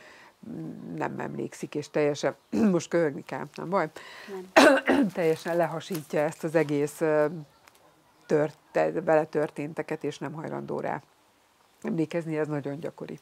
[0.96, 2.36] nem emlékszik, és teljesen,
[2.72, 3.90] most köhögni kell, nem baj,
[4.54, 5.08] nem.
[5.14, 7.02] teljesen lehasítja ezt az egész
[8.26, 8.58] tört,
[9.04, 11.02] vele történteket, és nem hajlandó rá
[11.82, 13.20] emlékezni, ez nagyon gyakori.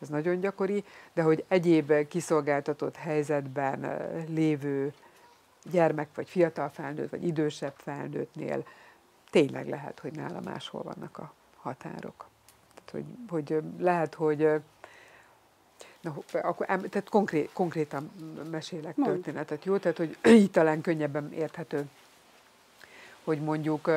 [0.00, 4.92] Ez nagyon gyakori, de hogy egyéb kiszolgáltatott helyzetben lévő
[5.70, 8.64] gyermek, vagy fiatal felnőtt, vagy idősebb felnőttnél
[9.30, 12.26] tényleg lehet, hogy nála máshol vannak a határok.
[12.74, 14.60] Tehát, hogy, hogy lehet, hogy
[16.00, 18.10] Na, akkor, tehát konkrét, konkrétan
[18.50, 19.10] mesélek Mond.
[19.12, 19.76] történetet, jó?
[19.76, 21.84] Tehát, hogy így talán könnyebben érthető,
[23.24, 23.90] hogy mondjuk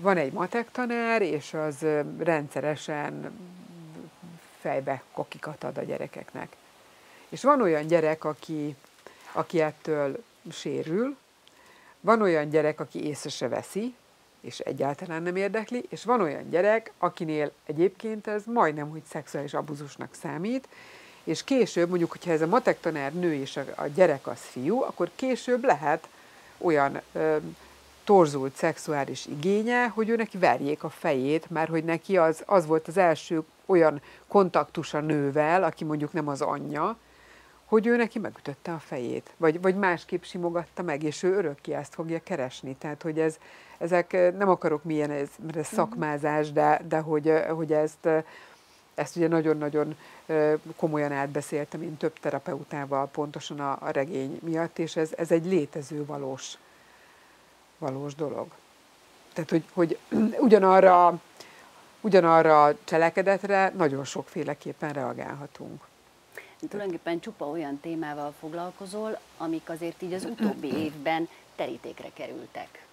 [0.00, 1.86] van egy matek tanár, és az
[2.18, 3.38] rendszeresen
[4.58, 6.56] fejbe kokikat ad a gyerekeknek.
[7.28, 8.76] És van olyan gyerek, aki,
[9.32, 11.16] aki ettől sérül,
[12.04, 13.94] van olyan gyerek, aki észre se veszi,
[14.40, 20.14] és egyáltalán nem érdekli, és van olyan gyerek, akinél egyébként ez majdnem, hogy szexuális abuzusnak
[20.22, 20.68] számít,
[21.24, 25.10] és később, mondjuk, hogyha ez a matek tanár nő és a, gyerek az fiú, akkor
[25.14, 26.08] később lehet
[26.58, 27.36] olyan ö,
[28.04, 32.88] torzult szexuális igénye, hogy ő neki verjék a fejét, mert hogy neki az, az volt
[32.88, 36.96] az első olyan kontaktus a nővel, aki mondjuk nem az anyja,
[37.74, 41.94] hogy ő neki megütötte a fejét, vagy, vagy másképp simogatta meg, és ő örökké ezt
[41.94, 42.76] fogja keresni.
[42.78, 43.38] Tehát, hogy ez,
[43.78, 45.74] ezek, nem akarok milyen ez, mert ez mhm.
[45.74, 48.08] szakmázás, de, de hogy, hogy ezt,
[48.94, 49.96] ezt ugye nagyon-nagyon
[50.76, 56.04] komolyan átbeszéltem én több terapeutával pontosan a, a regény miatt, és ez, ez egy létező
[56.04, 56.58] valós,
[57.78, 58.46] valós dolog.
[59.32, 59.98] Tehát, hogy, hogy
[60.46, 61.20] ugyanarra,
[62.00, 65.82] ugyanarra a cselekedetre nagyon sokféleképpen reagálhatunk
[66.68, 72.86] tulajdonképpen csupa olyan témával foglalkozol, amik azért így az utóbbi évben terítékre kerültek.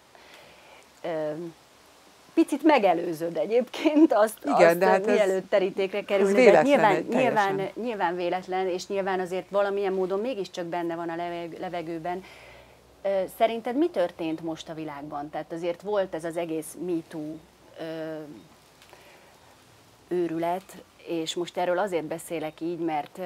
[2.33, 8.15] Picit megelőződ egyébként azt, Igen, azt de hát mielőtt terítékre kerülne, de nyilván, nyilván, nyilván
[8.15, 11.15] véletlen, és nyilván azért valamilyen módon mégiscsak benne van a
[11.59, 12.23] levegőben.
[13.37, 15.29] Szerinted mi történt most a világban?
[15.29, 17.37] Tehát azért volt ez az egész MeToo
[20.07, 23.19] őrület, és most erről azért beszélek így, mert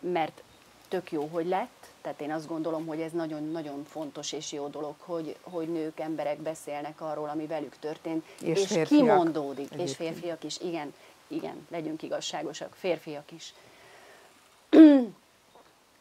[0.00, 0.42] mert
[0.88, 4.94] tök jó, hogy lett, tehát én azt gondolom, hogy ez nagyon-nagyon fontos és jó dolog,
[4.98, 9.88] hogy, hogy nők, emberek beszélnek arról, ami velük történt, és, és kimondódik, egyébként.
[9.88, 10.94] és férfiak is, igen,
[11.28, 13.54] igen, legyünk igazságosak, férfiak is.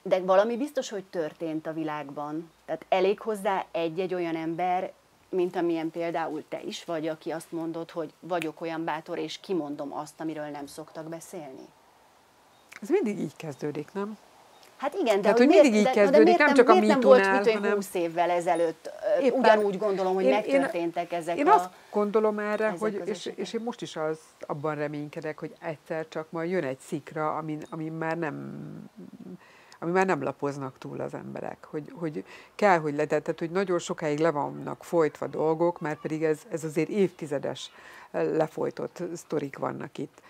[0.02, 2.52] De valami biztos, hogy történt a világban.
[2.66, 4.92] Tehát elég hozzá egy-egy olyan ember,
[5.30, 9.94] mint amilyen például te is vagy, aki azt mondod, hogy vagyok olyan bátor, és kimondom
[9.94, 11.68] azt, amiről nem szoktak beszélni.
[12.82, 14.18] Ez mindig így kezdődik, nem?
[14.78, 16.88] Hát igen, de, Tehát, hogy miért, mindig így kezdődik, de, de nem csak a miért
[16.88, 17.74] nem volt, mint hanem...
[17.74, 18.90] 20 évvel ezelőtt,
[19.22, 21.50] Éppen, ugyanúgy gondolom, hogy én, megtörténtek ezek én a...
[21.50, 26.08] Én azt gondolom erre, hogy, és, és én most is az, abban reménykedek, hogy egyszer
[26.08, 28.64] csak majd jön egy szikra, ami, ami már nem
[29.80, 32.24] ami már nem lapoznak túl az emberek, hogy, hogy
[32.56, 36.90] kell, hogy letetett, hogy nagyon sokáig le vannak folytva dolgok, mert pedig ez, ez azért
[36.90, 37.72] évtizedes
[38.12, 40.22] lefolytott sztorik vannak itt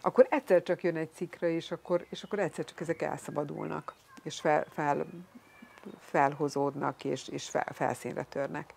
[0.00, 4.40] akkor egyszer csak jön egy cikra, és akkor, és akkor egyszer csak ezek elszabadulnak, és
[4.40, 5.06] fel, fel,
[5.98, 8.74] felhozódnak, és, és fel, felszínre törnek.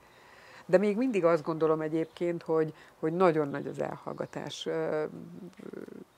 [0.65, 4.67] De még mindig azt gondolom egyébként, hogy, hogy nagyon nagy az elhallgatás,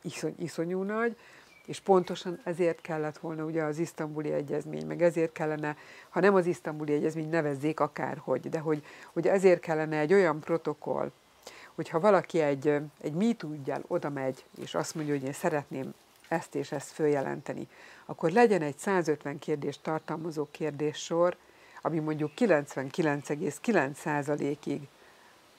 [0.02, 1.18] iszony, iszonyú nagy,
[1.66, 5.76] És pontosan ezért kellett volna ugye az isztambuli egyezmény, meg ezért kellene,
[6.10, 11.12] ha nem az isztambuli egyezmény, nevezzék akárhogy, de hogy, hogy ezért kellene egy olyan protokoll,
[11.76, 12.68] hogyha valaki egy,
[13.02, 15.94] egy MeToo-gyel oda megy, és azt mondja, hogy én szeretném
[16.28, 17.68] ezt és ezt följelenteni,
[18.06, 21.38] akkor legyen egy 150 kérdést tartalmazó kérdéssor,
[21.82, 24.82] ami mondjuk 99,9%-ig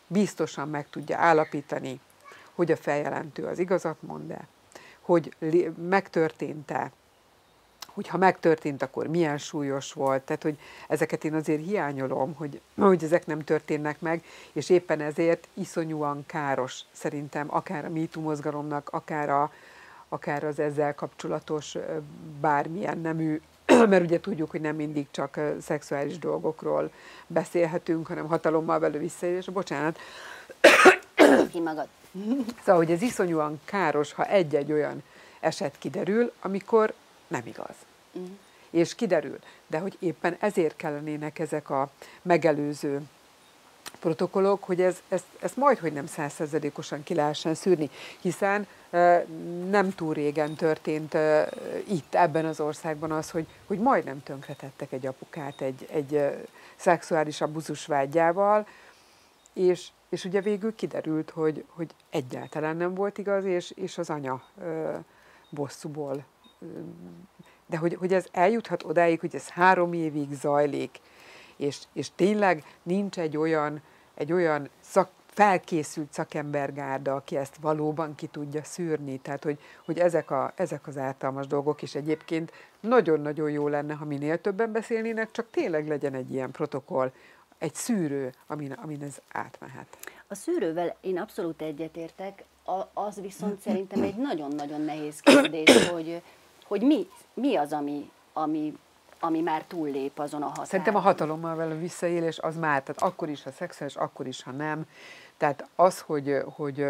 [0.06, 2.00] biztosan meg tudja állapítani,
[2.54, 4.48] hogy a feljelentő az igazat mond-e,
[5.00, 5.36] hogy
[5.88, 6.92] megtörtént-e,
[7.96, 10.22] hogy ha megtörtént, akkor milyen súlyos volt.
[10.22, 15.48] Tehát, hogy ezeket én azért hiányolom, hogy, hogy ezek nem történnek meg, és éppen ezért
[15.54, 19.52] iszonyúan káros szerintem akár a MeToo mozgalomnak, akár, a,
[20.08, 21.76] akár az ezzel kapcsolatos
[22.40, 23.40] bármilyen nemű
[23.90, 26.90] mert ugye tudjuk, hogy nem mindig csak szexuális dolgokról
[27.26, 29.46] beszélhetünk, hanem hatalommal belő visszaélés.
[29.48, 29.98] Bocsánat.
[31.52, 31.88] Ki magad.
[32.58, 35.02] Szóval, hogy ez iszonyúan káros, ha egy-egy olyan
[35.40, 36.94] eset kiderül, amikor
[37.26, 37.74] nem igaz.
[38.12, 38.30] Uh-huh.
[38.70, 39.38] És kiderül.
[39.66, 41.90] De hogy éppen ezért kellenének ezek a
[42.22, 43.02] megelőző
[44.00, 48.66] protokollok, hogy ez, ezt, ezt majd, hogy nem százszerzadékosan ki lehessen szűrni, hiszen
[49.70, 51.16] nem túl régen történt
[51.88, 56.20] itt, ebben az országban az, hogy, hogy majdnem tönkretettek egy apukát egy, egy
[56.76, 58.66] szexuális abuzus vágyával,
[59.52, 64.42] és, és ugye végül kiderült, hogy, hogy egyáltalán nem volt igaz, és, és az anya
[65.50, 66.24] bosszúból.
[67.66, 71.00] De hogy, hogy ez eljuthat odáig, hogy ez három évig zajlik,
[71.56, 73.82] és, és tényleg nincs egy olyan,
[74.14, 79.18] egy olyan szak, felkészült szakembergárda, aki ezt valóban ki tudja szűrni.
[79.18, 84.04] Tehát, hogy, hogy ezek, a, ezek az ártalmas dolgok is egyébként nagyon-nagyon jó lenne, ha
[84.04, 87.12] minél többen beszélnének, csak tényleg legyen egy ilyen protokoll,
[87.58, 89.98] egy szűrő, amin, amin ez átmehet.
[90.28, 92.44] A szűrővel én abszolút egyetértek,
[92.92, 96.22] az viszont szerintem egy nagyon-nagyon nehéz kérdés, hogy,
[96.66, 98.78] hogy mi, mi az, ami, ami
[99.20, 100.66] ami már túllép azon a határon.
[100.66, 104.50] Szerintem a hatalommal vele visszaélés az már, tehát akkor is, ha szexuális, akkor is, ha
[104.50, 104.86] nem.
[105.36, 106.86] Tehát az, hogy, hogy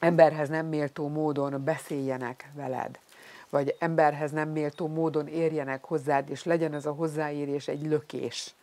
[0.00, 2.98] emberhez nem méltó módon beszéljenek veled,
[3.50, 8.54] vagy emberhez nem méltó módon érjenek hozzád, és legyen ez a hozzáérés egy lökés,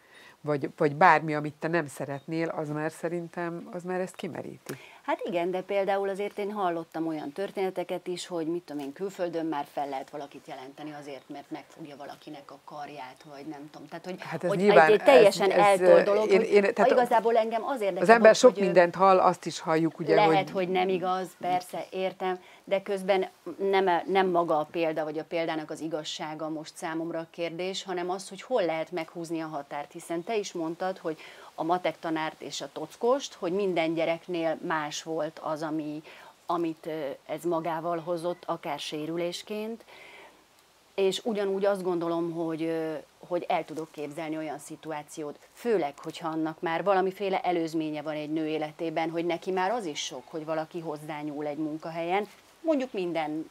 [0.41, 4.73] vagy, vagy bármi, amit te nem szeretnél, az már szerintem, az már ezt kimeríti.
[5.09, 9.45] Hát igen, de például azért én hallottam olyan történeteket is, hogy mit tudom én, külföldön
[9.45, 13.87] már fel lehet valakit jelenteni azért, mert megfogja valakinek a karját, vagy nem tudom.
[13.87, 16.73] Tehát, hogy, hát ez hogy nyilván, egy, egy teljesen ez, ez, eltolt dolog, én, én,
[16.73, 18.01] tehát igazából engem az érdekel.
[18.01, 20.51] Az ember sok mindent hall, azt is halljuk, ugye, Lehet, hogy...
[20.51, 25.71] hogy nem igaz, persze, értem, de közben nem, nem maga a példa, vagy a példának
[25.71, 30.23] az igazsága most számomra a kérdés, hanem az, hogy hol lehet meghúzni a határt, hiszen
[30.23, 31.17] te is mondtad, hogy
[31.59, 36.01] a matek tanárt és a tockost, hogy minden gyereknél más volt az, ami,
[36.45, 36.89] amit
[37.25, 39.83] ez magával hozott, akár sérülésként,
[40.93, 42.73] és ugyanúgy azt gondolom, hogy,
[43.27, 48.47] hogy el tudok képzelni olyan szituációt, főleg, hogyha annak már valamiféle előzménye van egy nő
[48.47, 52.27] életében, hogy neki már az is sok, hogy valaki hozzányúl egy munkahelyen,
[52.61, 53.49] mondjuk minden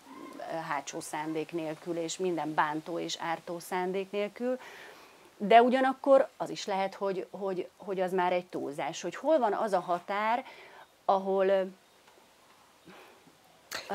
[0.68, 4.58] hátsó szándék nélkül, és minden bántó és ártó szándék nélkül,
[5.38, 9.53] de ugyanakkor az is lehet, hogy, hogy, hogy az már egy túlzás, hogy hol van
[9.53, 10.44] az a határ,
[11.05, 11.70] ahol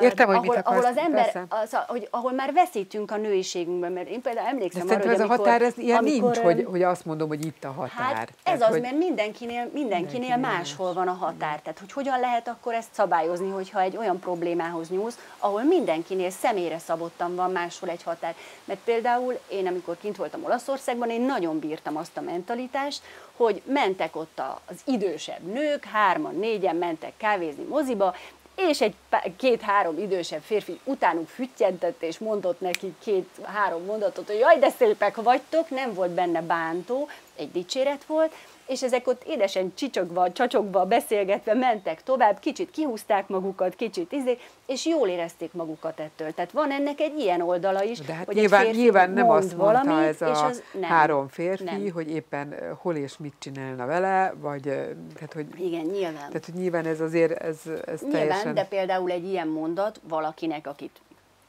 [0.02, 3.92] Értem, hogy ahol, mit akarsz, ahol az ember, az, hogy, ahol már veszítünk a nőiségünkben,
[3.92, 6.66] mert én például emlékszem arra, hogy amikor, ez a határ, ez ilyen amikor, nincs, hogy,
[6.70, 8.16] hogy azt mondom, hogy itt a határ.
[8.16, 11.60] Hát ez tehát, az, hogy mert mindenkinél, mindenkinél máshol van a határ.
[11.62, 16.78] Tehát, hogy hogyan lehet akkor ezt szabályozni, hogyha egy olyan problémához nyúlsz, ahol mindenkinél személyre
[16.78, 18.36] szabottan van máshol egy határ.
[18.64, 23.02] Mert például én, amikor kint voltam Olaszországban, én nagyon bírtam azt a mentalitást,
[23.36, 28.16] hogy mentek ott az idősebb nők, hárman, négyen mentek kávézni moziba,
[28.56, 28.96] és egy
[29.38, 35.70] két-három idősebb férfi utánuk füttyentett, és mondott neki két-három mondatot, hogy jaj, de szépek vagytok,
[35.70, 38.34] nem volt benne bántó, egy dicséret volt,
[38.68, 44.86] és ezek ott édesen csicsogva, csacsogva, beszélgetve mentek tovább, kicsit kihúzták magukat, kicsit izé, és
[44.86, 46.34] jól érezték magukat ettől.
[46.34, 49.58] Tehát van ennek egy ilyen oldala is, De hát hogy nyilván, egy nyilván nem azt
[49.58, 51.92] mondta valamit, ez a és az nem, három férfi, nem.
[51.94, 56.14] hogy éppen hol és mit csinálna vele, vagy tehát, hogy, Igen, nyilván.
[56.14, 58.54] Tehát, hogy nyilván ez azért, ez, ez Nyilván, teljesen...
[58.54, 61.02] de például egy ilyen mondat valakinek, akit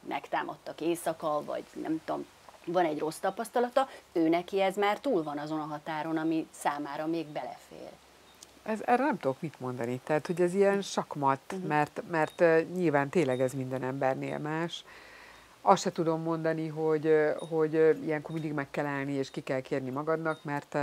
[0.08, 2.26] megtámadtak éjszaka, vagy nem tudom,
[2.66, 7.06] van egy rossz tapasztalata, ő neki ez már túl van azon a határon, ami számára
[7.06, 7.90] még belefér.
[8.62, 10.00] Ez, erre nem tudok mit mondani.
[10.04, 11.68] Tehát, hogy ez ilyen sakmat, uh-huh.
[11.68, 14.84] mert, mert uh, nyilván tényleg ez minden embernél más.
[15.60, 17.12] Azt se tudom mondani, hogy,
[17.48, 20.76] hogy ilyenkor mindig meg kell állni, és ki kell kérni magadnak, mert,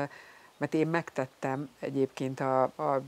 [0.57, 3.01] mert én megtettem egyébként a, a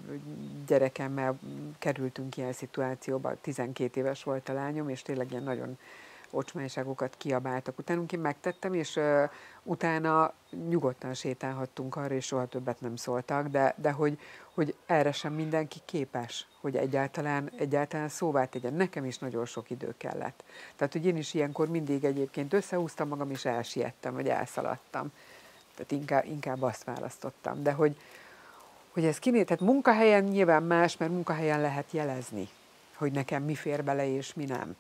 [0.68, 1.40] gyerekemmel,
[1.80, 5.78] kerültünk ilyen szituációba, 12 éves volt a lányom, és tényleg ilyen nagyon
[6.34, 8.12] ocsmányságokat kiabáltak utánunk.
[8.12, 9.30] Én megtettem, és uh,
[9.64, 10.34] utána
[10.70, 14.20] nyugodtan sétálhattunk arra, és soha többet nem szóltak, de, de hogy,
[14.54, 18.74] hogy erre sem mindenki képes, hogy egyáltalán, egyáltalán szóvá tegyen.
[18.74, 20.44] Nekem is nagyon sok idő kellett.
[20.76, 25.12] Tehát, hogy én is ilyenkor mindig egyébként összehúztam magam, és elsiettem, vagy elszaladtam.
[25.76, 27.64] Tehát inkább, inkább azt választottam.
[27.64, 27.98] De hogy,
[28.92, 32.50] hogy ez kiné, tehát munkahelyen nyilván más, mert munkahelyen lehet jelezni,
[32.96, 34.76] hogy nekem mi fér bele és mi nem.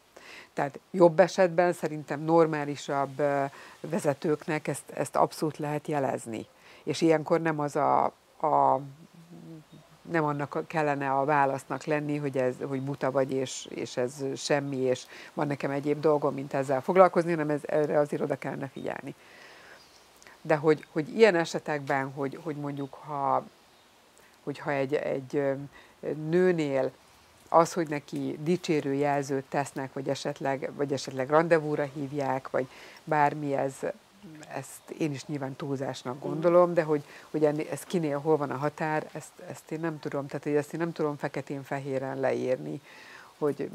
[0.53, 3.21] Tehát jobb esetben szerintem normálisabb
[3.79, 6.45] vezetőknek ezt, ezt abszolút lehet jelezni.
[6.83, 8.03] És ilyenkor nem az a,
[8.41, 8.79] a
[10.01, 14.77] nem annak kellene a válasznak lenni, hogy, ez, hogy buta vagy, és, és ez semmi,
[14.77, 19.15] és van nekem egyéb dolgom, mint ezzel foglalkozni, hanem ez, erre azért oda kellene figyelni.
[20.41, 23.43] De hogy, hogy ilyen esetekben, hogy, hogy mondjuk ha,
[24.43, 25.41] hogyha egy, egy
[26.29, 26.91] nőnél
[27.53, 32.67] az, hogy neki dicsérő jelzőt tesznek, vagy esetleg, vagy esetleg rendezvúra hívják, vagy
[33.03, 33.73] bármi, ez,
[34.55, 39.09] ezt én is nyilván túlzásnak gondolom, de hogy, hogy ez kinél hol van a határ,
[39.13, 42.81] ezt, ezt én nem tudom, tehát hogy ezt én nem tudom feketén-fehéren leírni,
[43.37, 43.69] hogy,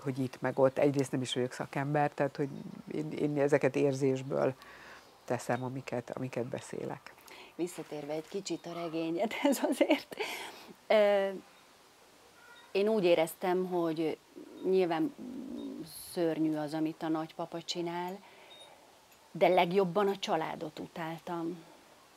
[0.00, 0.78] hogy itt meg ott.
[0.78, 2.48] Egyrészt nem is vagyok szakember, tehát hogy
[2.92, 4.54] én, én ezeket érzésből
[5.24, 7.12] teszem, amiket, amiket beszélek.
[7.54, 10.16] Visszatérve egy kicsit a regényedhez azért,
[12.76, 14.18] én úgy éreztem, hogy
[14.64, 15.14] nyilván
[16.12, 18.18] szörnyű az, amit a nagypapa csinál,
[19.32, 21.64] de legjobban a családot utáltam,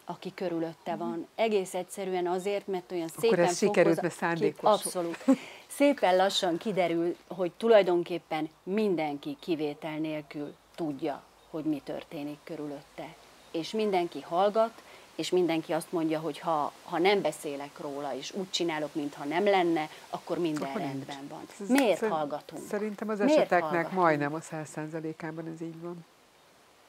[0.06, 1.28] aki körülötte van.
[1.36, 4.72] Egész egyszerűen azért, mert olyan Akkor szépen sikerült, szándékos.
[4.72, 5.26] Abszolút.
[5.68, 13.16] Szépen lassan kiderül, hogy tulajdonképpen mindenki kivétel nélkül tudja, hogy mi történik körülötte.
[13.52, 14.84] És mindenki hallgat,
[15.20, 19.44] és mindenki azt mondja, hogy ha, ha nem beszélek róla, és úgy csinálok, mintha nem
[19.44, 21.30] lenne, akkor minden akkor rendben nincs.
[21.30, 21.40] van.
[21.62, 22.68] Ez Miért szer- hallgatunk?
[22.68, 24.02] Szerintem az Miért eseteknek hallgatunk?
[24.02, 26.06] majdnem a száz százalékában ez így van.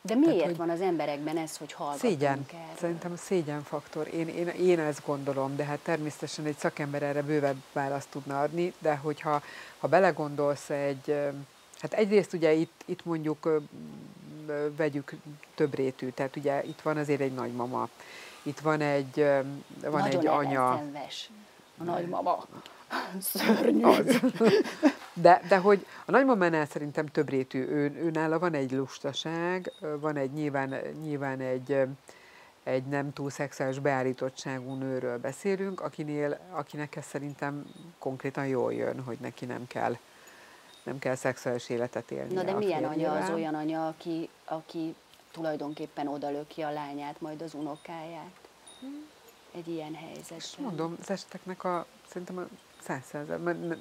[0.02, 2.46] De miért Tehát, van az emberekben ez, hogy hallgatunk Szégyen.
[2.52, 2.76] Erről?
[2.78, 4.08] Szerintem a szégyen faktor.
[4.14, 8.72] Én, én, én ezt gondolom, de hát természetesen egy szakember erre bővebb választ tudna adni,
[8.78, 9.42] de hogyha
[9.78, 11.14] ha belegondolsz egy,
[11.80, 13.62] hát egyrészt ugye itt, itt mondjuk
[14.76, 15.12] vegyük
[15.54, 17.88] több rétű, tehát ugye itt van azért egy nagymama,
[18.42, 19.24] itt van egy,
[19.80, 20.70] van Nagyon egy anya.
[21.78, 22.46] a nagymama.
[23.20, 23.82] Szörnyű.
[23.82, 24.20] Az.
[25.12, 30.16] De, de hogy a nagymamánál szerintem több rétű, ő, ő nála van egy lustaság, van
[30.16, 31.76] egy nyilván, nyilván egy,
[32.62, 37.66] egy nem túl szexuális beállítottságú nőről beszélünk, akinél, akinek ez szerintem
[37.98, 39.96] konkrétan jól jön, hogy neki nem kell
[40.82, 42.34] nem kell szexuális életet élni.
[42.34, 44.94] Na de milyen anya az olyan anya, aki, aki
[45.30, 48.34] tulajdonképpen odalöki a lányát, majd az unokáját?
[49.54, 50.38] Egy ilyen helyzetben.
[50.38, 52.46] És mondom, az eseteknek a, szerintem a
[52.82, 53.02] 100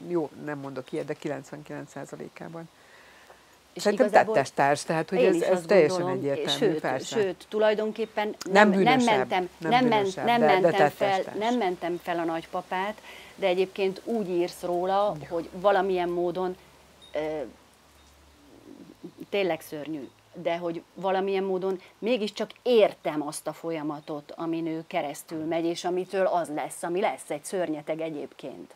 [0.08, 2.70] jó, nem mondok ilyet, de 99%-ában.
[3.74, 7.20] És Szerintem tettestárs, tehát hogy ez, ez teljesen gondolom, egyértelmű, sőt, persze.
[7.20, 11.58] Sőt, tulajdonképpen nem, nem, nem mentem, nem, nem, bűnösebb, nem, de, mentem de fel, nem
[11.58, 13.02] mentem fel a nagypapát,
[13.36, 15.28] de egyébként úgy írsz róla, ja.
[15.30, 16.56] hogy valamilyen módon
[19.30, 25.66] tényleg szörnyű, de hogy valamilyen módon mégiscsak értem azt a folyamatot, amin ő keresztül megy,
[25.66, 28.76] és amitől az lesz, ami lesz, egy szörnyeteg egyébként.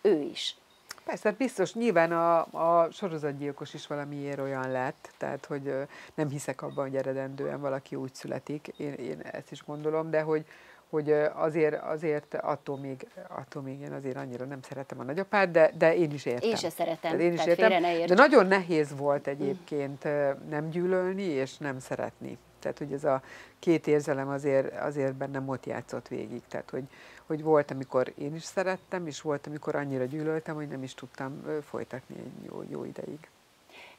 [0.00, 0.56] Ő is.
[1.04, 2.38] Persze, hát biztos, nyilván a,
[2.82, 5.72] a sorozatgyilkos is valamiért olyan lett, tehát hogy
[6.14, 10.46] nem hiszek abban, hogy eredendően valaki úgy születik, én, én ezt is gondolom, de hogy,
[10.94, 15.70] hogy azért, azért attól, még, attól még én azért annyira nem szeretem a nagyapát, de,
[15.78, 16.48] de én is értem.
[16.48, 20.04] Én se szeretem, én is értem, de nagyon nehéz volt egyébként
[20.48, 22.38] nem gyűlölni és nem szeretni.
[22.58, 23.22] Tehát, hogy ez a
[23.58, 26.42] két érzelem azért, azért bennem ott játszott végig.
[26.48, 26.84] Tehát, hogy,
[27.26, 31.42] hogy volt, amikor én is szerettem, és volt, amikor annyira gyűlöltem, hogy nem is tudtam
[31.62, 33.28] folytatni egy jó, jó ideig.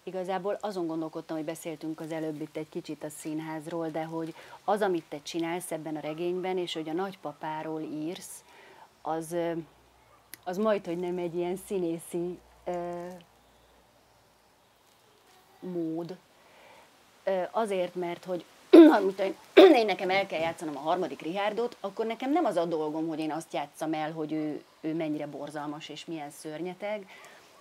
[0.07, 4.81] Igazából azon gondolkodtam, hogy beszéltünk az előbb itt egy kicsit a színházról, de hogy az,
[4.81, 8.43] amit te csinálsz ebben a regényben, és hogy a nagypapáról írsz,
[9.01, 9.35] az,
[10.43, 13.07] az majd, hogy nem egy ilyen színészi ö,
[15.59, 16.17] mód.
[17.23, 18.45] Ö, azért, mert hogy
[18.99, 19.35] amit én,
[19.79, 23.19] én nekem el kell játszanom a harmadik Rihárdot, akkor nekem nem az a dolgom, hogy
[23.19, 27.07] én azt játszam el, hogy ő, ő mennyire borzalmas és milyen szörnyeteg,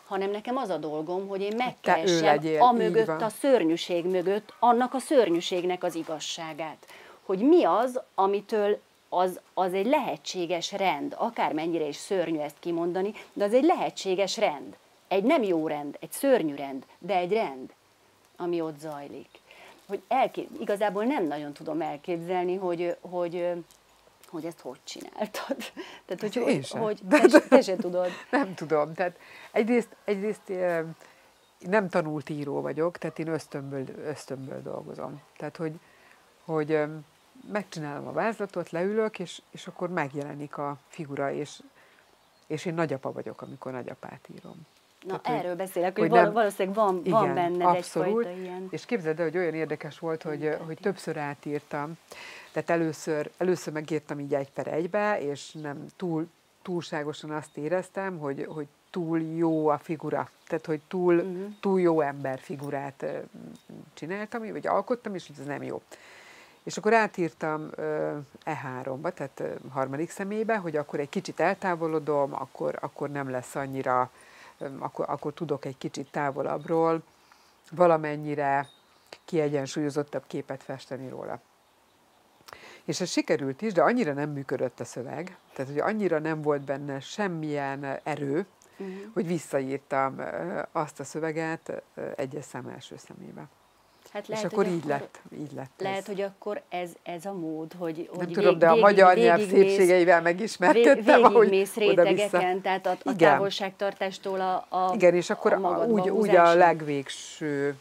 [0.07, 4.99] hanem nekem az a dolgom, hogy én megkeressem a mögött, a szörnyűség mögött, annak a
[4.99, 6.87] szörnyűségnek az igazságát.
[7.23, 13.45] Hogy mi az, amitől az, az egy lehetséges rend, akármennyire is szörnyű ezt kimondani, de
[13.45, 14.77] az egy lehetséges rend.
[15.09, 17.73] Egy nem jó rend, egy szörnyű rend, de egy rend,
[18.37, 19.29] ami ott zajlik.
[19.87, 23.53] Hogy elkép, igazából nem nagyon tudom elképzelni, hogy, hogy
[24.35, 25.57] hogy ezt hogy csináltad.
[26.07, 28.11] Tehát, hogy, hogy, hogy te, te se tudod.
[28.30, 28.95] Nem tudom.
[28.95, 29.18] Tehát
[29.53, 30.53] egyrészt, egyrészt
[31.59, 35.22] nem tanult író vagyok, tehát én ösztönből, ösztönből dolgozom.
[35.37, 35.80] Tehát, hogy,
[36.45, 36.80] hogy
[37.53, 41.62] megcsinálom a vázlatot, leülök, és, és akkor megjelenik a figura, és,
[42.47, 44.66] és én nagyapa vagyok, amikor nagyapát írom.
[45.07, 48.67] Na, Tehát, erről beszélek, hogy, hogy nem, valószínűleg van, igen, van benned abszolút, egyfajta ilyen...
[48.71, 51.93] És képzeld el, hogy olyan érdekes volt, hogy, hogy többször átírtam.
[52.53, 56.29] Tehát először, először megírtam így egy per egybe, és nem túl,
[56.63, 60.31] túlságosan azt éreztem, hogy, hogy túl jó a figura.
[60.47, 61.55] Tehát, hogy túl, uh-huh.
[61.61, 63.05] túl jó ember figurát
[63.95, 65.83] csináltam, vagy alkottam, és ez nem jó.
[66.63, 67.71] És akkor átírtam
[68.45, 74.11] E3-ba, tehát harmadik személybe, hogy akkor egy kicsit eltávolodom, akkor, akkor nem lesz annyira,
[74.79, 77.03] akkor, akkor tudok egy kicsit távolabbról
[77.71, 78.69] valamennyire
[79.25, 81.41] kiegyensúlyozottabb képet festeni róla.
[82.85, 86.63] És ez sikerült is, de annyira nem működött a szöveg, tehát hogy annyira nem volt
[86.63, 88.47] benne semmilyen erő,
[88.79, 88.97] uh-huh.
[89.13, 90.21] hogy visszaírtam
[90.73, 91.83] azt a szöveget
[92.17, 93.49] egyes szám első szemébe.
[94.15, 96.07] Hát lehet, és akkor így akkor, lett, így lett Lehet, ez.
[96.07, 99.49] hogy akkor ez, ez a mód, hogy, hogy Nem vég, tudom, de a magyar nyelv
[99.49, 105.53] szépségeivel megismerkedtem, vég, ahogy mész rétegeken, tehát a, a távolságtartástól a, a Igen, és akkor
[105.53, 107.79] a úgy, úgy a legvégső,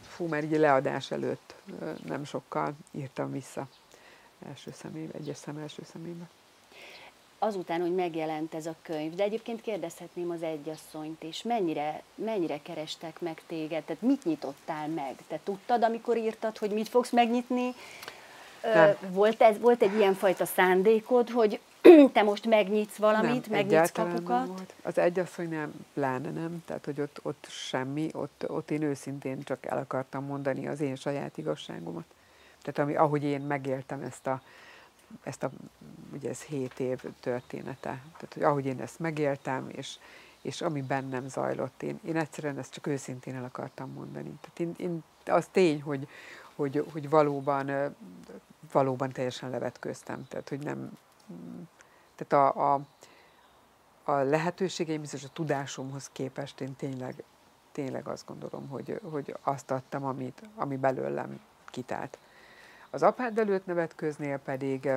[0.00, 1.54] fú, mert leadás előtt
[2.06, 3.66] nem sokkal írtam vissza
[4.48, 6.28] első személybe, egyes szem első személybe
[7.42, 13.20] azután, hogy megjelent ez a könyv, de egyébként kérdezhetném az egyasszonyt is, mennyire, mennyire kerestek
[13.20, 15.14] meg téged, tehát mit nyitottál meg?
[15.28, 17.74] Te tudtad, amikor írtad, hogy mit fogsz megnyitni?
[18.62, 18.96] Nem.
[19.08, 21.60] Volt, ez, volt egy ilyen fajta szándékod, hogy
[22.12, 24.26] te most megnyitsz valamit, nem, megnyitsz kapukat?
[24.26, 24.74] Nem volt.
[24.82, 29.66] Az egyasszony nem, pláne nem, tehát hogy ott, ott semmi, ott, ott én őszintén csak
[29.66, 32.04] el akartam mondani az én saját igazságomat.
[32.62, 34.40] Tehát ami, ahogy én megéltem ezt a,
[35.22, 35.50] ezt a,
[36.12, 38.02] ugye ez hét év története.
[38.12, 39.98] Tehát, hogy ahogy én ezt megéltem, és,
[40.42, 44.38] és ami bennem zajlott, én, én egyszerűen ezt csak őszintén el akartam mondani.
[44.40, 46.08] Tehát én, én, az tény, hogy,
[46.54, 47.96] hogy, hogy valóban,
[48.72, 50.26] valóban teljesen levetköztem.
[50.28, 50.90] Tehát, hogy nem,
[52.16, 52.80] tehát a, a,
[54.04, 57.24] a lehetőségeim és a tudásomhoz képest én tényleg,
[57.72, 62.18] tényleg azt gondolom, hogy, hogy azt adtam, amit, ami belőlem kitált.
[62.90, 64.90] Az apád előtt nevetköznél pedig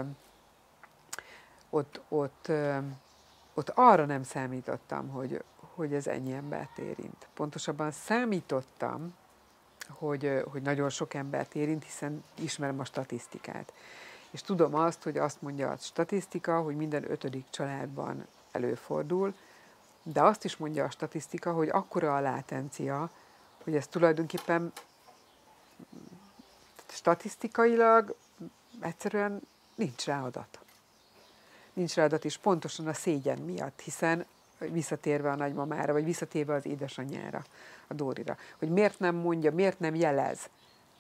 [1.70, 2.52] ott, ott,
[3.54, 7.28] ott arra nem számítottam, hogy, hogy ez ennyi embert érint.
[7.34, 9.14] Pontosabban számítottam,
[9.90, 13.74] hogy, hogy nagyon sok embert érint, hiszen ismerem a statisztikát.
[14.32, 19.34] És tudom azt, hogy azt mondja a statisztika, hogy minden ötödik családban előfordul,
[20.04, 23.10] de azt is mondja a statisztika, hogy akkora a látencia,
[23.64, 24.72] hogy ez tulajdonképpen
[26.94, 28.16] statisztikailag
[28.80, 29.42] egyszerűen
[29.76, 30.60] nincs rá adat.
[31.74, 34.26] Nincs rá adat is pontosan a szégyen miatt, hiszen
[34.58, 37.44] visszatérve a nagymamára, vagy visszatérve az édesanyjára,
[37.88, 40.50] a Dórira, hogy miért nem mondja, miért nem jelez.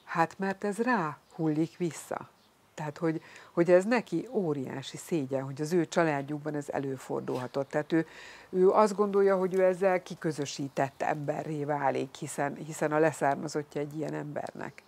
[0.04, 2.30] Hát mert ez rá hullik vissza.
[2.74, 3.22] Tehát, hogy,
[3.52, 7.70] hogy ez neki óriási szégyen, hogy az ő családjukban ez előfordulhatott.
[7.70, 8.08] Tehát ő,
[8.50, 14.14] ő azt gondolja, hogy ő ezzel kiközösített emberré válik, hiszen, hiszen a leszármazottja egy ilyen
[14.14, 14.84] embernek.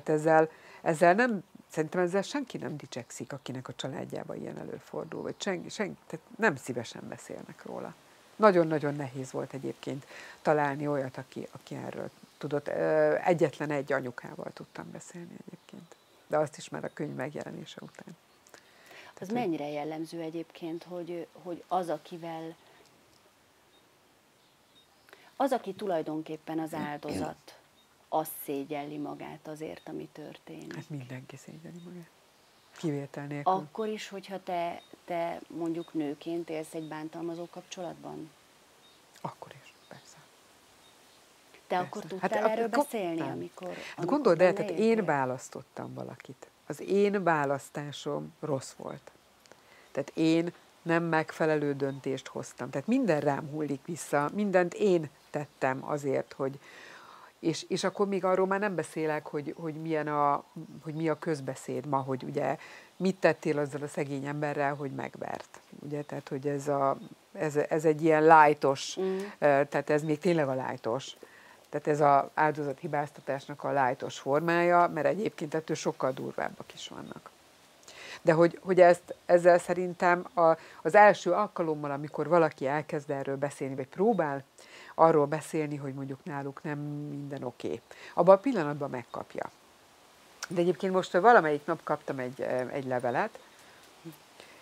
[0.00, 0.50] Tehát ezzel,
[0.82, 5.98] ezzel nem, szerintem ezzel senki nem dicsekszik, akinek a családjában ilyen előfordul, vagy senki, senki
[6.06, 7.94] tehát nem szívesen beszélnek róla.
[8.36, 10.06] Nagyon-nagyon nehéz volt egyébként
[10.42, 12.68] találni olyat, aki, aki erről tudott.
[13.24, 15.96] Egyetlen egy anyukával tudtam beszélni egyébként.
[16.26, 18.16] De azt is már a könyv megjelenése után.
[19.20, 22.54] Az Tehát, mennyire jellemző egyébként, hogy, hogy az, akivel
[25.36, 27.58] az, aki tulajdonképpen az áldozat,
[28.08, 30.74] az szégyelli magát azért, ami történik.
[30.74, 32.10] Hát mindenki szégyelli magát.
[32.76, 33.52] Kivétel nélkül.
[33.52, 38.30] Akkor is, hogyha te, te mondjuk nőként élsz egy bántalmazó kapcsolatban?
[39.20, 40.16] Akkor is, persze.
[41.50, 41.84] Te persze.
[41.84, 43.30] akkor tudtál hát, erről beszélni, nem.
[43.30, 46.48] amikor, hát amikor Gondold el, tehát én választottam valakit.
[46.66, 49.10] Az én választásom rossz volt.
[49.92, 50.52] Tehát én
[50.82, 52.70] nem megfelelő döntést hoztam.
[52.70, 56.58] Tehát minden rám hullik vissza, mindent én tettem azért, hogy,
[57.40, 60.44] és, és akkor még arról már nem beszélek, hogy, hogy, milyen a,
[60.82, 62.56] hogy mi a közbeszéd ma, hogy ugye
[62.96, 65.60] mit tettél azzal a szegény emberrel, hogy megvert.
[65.82, 66.98] Ugye, tehát, hogy ez, a,
[67.32, 69.18] ez, ez egy ilyen lájtos, mm.
[69.38, 71.16] tehát ez még tényleg a lájtos.
[71.68, 77.30] Tehát ez az áldozathibáztatásnak a lájtos formája, mert egyébként ettől sokkal durvábbak is vannak.
[78.22, 83.74] De hogy, hogy ezt, ezzel szerintem a, az első alkalommal, amikor valaki elkezd erről beszélni,
[83.74, 84.44] vagy próbál
[84.98, 86.78] arról beszélni, hogy mondjuk náluk nem
[87.08, 87.66] minden oké.
[87.66, 87.80] Okay.
[88.14, 89.50] Abban a pillanatban megkapja.
[90.48, 92.40] De egyébként most valamelyik nap kaptam egy,
[92.70, 93.38] egy levelet,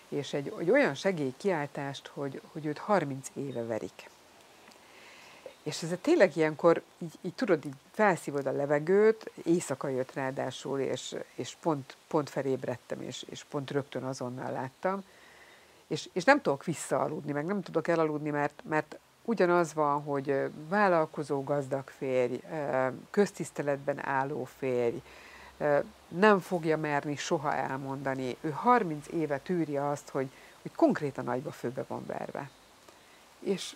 [0.09, 4.09] és egy, egy olyan segélykiáltást, hogy, hogy őt 30 éve verik.
[5.63, 11.15] és ez tényleg ilyenkor, így, így tudod, így felszívod a levegőt, éjszaka jött ráadásul, és,
[11.35, 15.03] és pont, pont felébredtem, és, és pont rögtön azonnal láttam,
[15.87, 21.43] és, és nem tudok visszaaludni, meg nem tudok elaludni, mert, mert ugyanaz van, hogy vállalkozó
[21.43, 22.41] gazdag férj,
[23.09, 25.01] köztiszteletben álló férj,
[26.07, 28.37] nem fogja merni soha elmondani.
[28.41, 30.29] Ő 30 éve tűri azt, hogy,
[30.61, 32.49] hogy konkrétan nagyba főbe van verve.
[33.39, 33.75] És,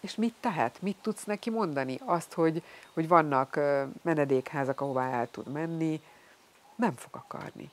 [0.00, 0.82] és mit tehet?
[0.82, 2.00] Mit tudsz neki mondani?
[2.04, 3.60] Azt, hogy, hogy vannak
[4.02, 6.00] menedékházak, ahová el tud menni,
[6.74, 7.70] nem fog akarni.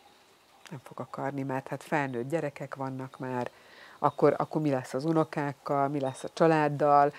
[0.70, 3.52] Nem fog akarni, mert hát felnőtt gyerekek vannak már,
[4.04, 7.14] akkor, akkor mi lesz az unokákkal, mi lesz a családdal,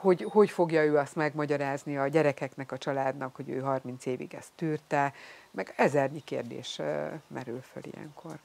[0.00, 4.52] hogy, hogy fogja ő azt megmagyarázni a gyerekeknek, a családnak, hogy ő 30 évig ezt
[4.54, 5.12] tűrte,
[5.50, 6.80] meg ezernyi kérdés
[7.26, 8.38] merül föl ilyenkor.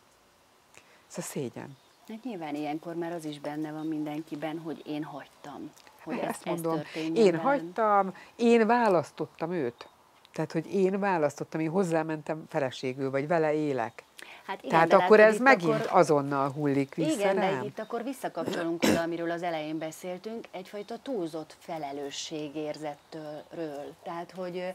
[1.09, 1.77] Ez a szégyen.
[2.07, 5.71] Hát nyilván ilyenkor már az is benne van mindenkiben, hogy én hagytam.
[6.03, 6.77] Hogy ezt, ezt mondom.
[6.77, 7.39] Ez én velem.
[7.39, 9.87] hagytam, én választottam őt.
[10.31, 14.03] Tehát, hogy én választottam, én hozzámentem feleségül, vagy vele élek.
[14.45, 17.59] Hát igen, Tehát akkor ez megint akkor, azonnal hullik vissza Igen, rám.
[17.59, 23.93] de itt akkor visszakapcsolunk oda, amiről az elején beszéltünk, egyfajta túlzott felelősségérzetről.
[24.03, 24.73] Tehát, hogy,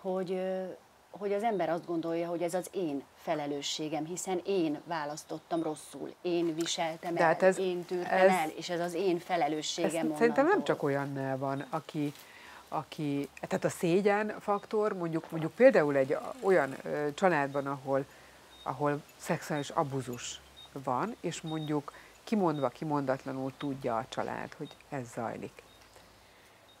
[0.00, 0.40] hogy,
[1.10, 6.54] hogy az ember azt gondolja, hogy ez az én felelősségem, hiszen én választottam rosszul, én
[6.54, 10.10] viseltem el, ez, én tűrtem ez, el, és ez az én felelősségem.
[10.10, 12.12] Ez szerintem nem csak olyannál van, aki,
[12.68, 16.76] aki, tehát a szégyen faktor, mondjuk, mondjuk például egy olyan
[17.14, 18.04] családban, ahol
[18.62, 20.40] ahol szexuális abuzus
[20.72, 21.92] van, és mondjuk
[22.24, 25.62] kimondva, kimondatlanul tudja a család, hogy ez zajlik.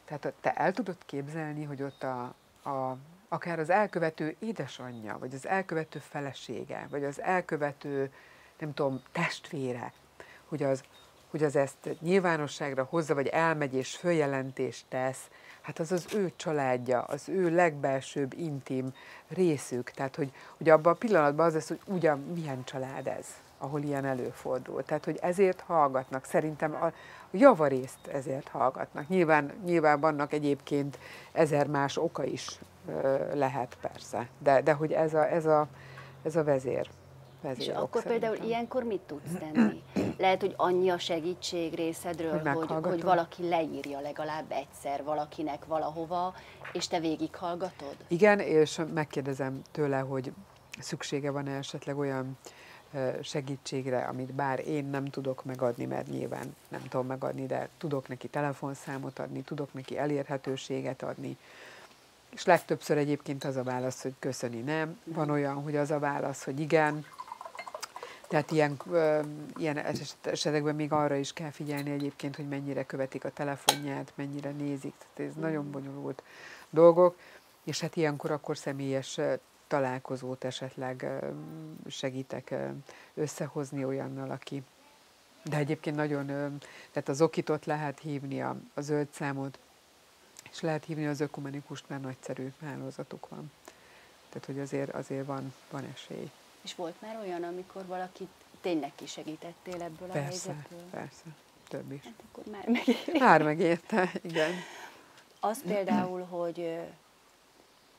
[0.04, 2.34] Tehát te el tudod képzelni, hogy ott a,
[2.70, 2.96] a,
[3.28, 8.12] akár az elkövető édesanyja, vagy az elkövető felesége, vagy az elkövető,
[8.58, 9.92] nem tudom, testvére,
[10.48, 10.82] hogy az,
[11.30, 15.30] hogy az ezt nyilvánosságra hozza, vagy elmegy és följelentést tesz,
[15.62, 18.94] hát az az ő családja, az ő legbelsőbb, intim
[19.28, 19.90] részük.
[19.90, 23.26] Tehát, hogy, hogy abban a pillanatban az lesz, hogy ugyan milyen család ez,
[23.58, 24.82] ahol ilyen előfordul.
[24.82, 26.24] Tehát, hogy ezért hallgatnak.
[26.24, 26.92] Szerintem a
[27.30, 29.08] javarészt ezért hallgatnak.
[29.08, 30.98] Nyilván, nyilván vannak egyébként
[31.32, 32.58] ezer más oka is
[33.34, 35.68] lehet persze, de, de hogy ez a, ez a,
[36.22, 36.88] ez a vezér.
[37.56, 38.30] És akkor szerintem.
[38.30, 39.82] például ilyenkor mit tudsz tenni?
[40.18, 46.34] Lehet, hogy annyi a segítség részedről, hogy, hogy, hogy valaki leírja legalább egyszer valakinek valahova,
[46.72, 47.96] és te végighallgatod?
[48.08, 50.32] Igen, és megkérdezem tőle, hogy
[50.78, 52.38] szüksége van esetleg olyan
[53.22, 58.28] segítségre, amit bár én nem tudok megadni, mert nyilván nem tudom megadni, de tudok neki
[58.28, 61.36] telefonszámot adni, tudok neki elérhetőséget adni,
[62.30, 65.00] és legtöbbször egyébként az a válasz, hogy köszöni nem.
[65.04, 67.04] Van olyan, hogy az a válasz, hogy igen,
[68.32, 68.80] tehát ilyen,
[69.56, 69.76] ilyen
[70.22, 74.94] esetekben még arra is kell figyelni egyébként, hogy mennyire követik a telefonját, mennyire nézik.
[75.14, 76.22] Tehát ez nagyon bonyolult
[76.70, 77.18] dolgok,
[77.64, 79.20] és hát ilyenkor akkor személyes
[79.66, 81.06] találkozót esetleg
[81.88, 82.54] segítek
[83.14, 84.62] összehozni olyannal, aki.
[85.44, 86.26] De egyébként nagyon,
[86.90, 89.58] tehát az okitot lehet hívni, a, a zöld számot,
[90.50, 93.52] és lehet hívni az ökumenikust, mert nagyszerű hálózatuk van.
[94.28, 96.30] Tehát, hogy azért, azért van, van esély.
[96.62, 98.28] És volt már olyan, amikor valakit
[98.60, 100.90] tényleg kisegítettél ebből persze, a helyzetből?
[100.90, 101.24] Persze,
[101.68, 102.04] több is.
[102.04, 103.18] Hát akkor már megérte.
[103.18, 104.52] Már megérte, igen.
[105.40, 106.78] Az például, hogy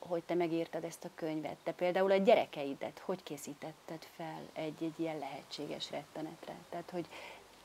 [0.07, 1.57] hogy te megírtad ezt a könyvet.
[1.63, 6.53] Te például a gyerekeidet hogy készítetted fel egy, egy ilyen lehetséges rettenetre?
[6.69, 7.05] Tehát, hogy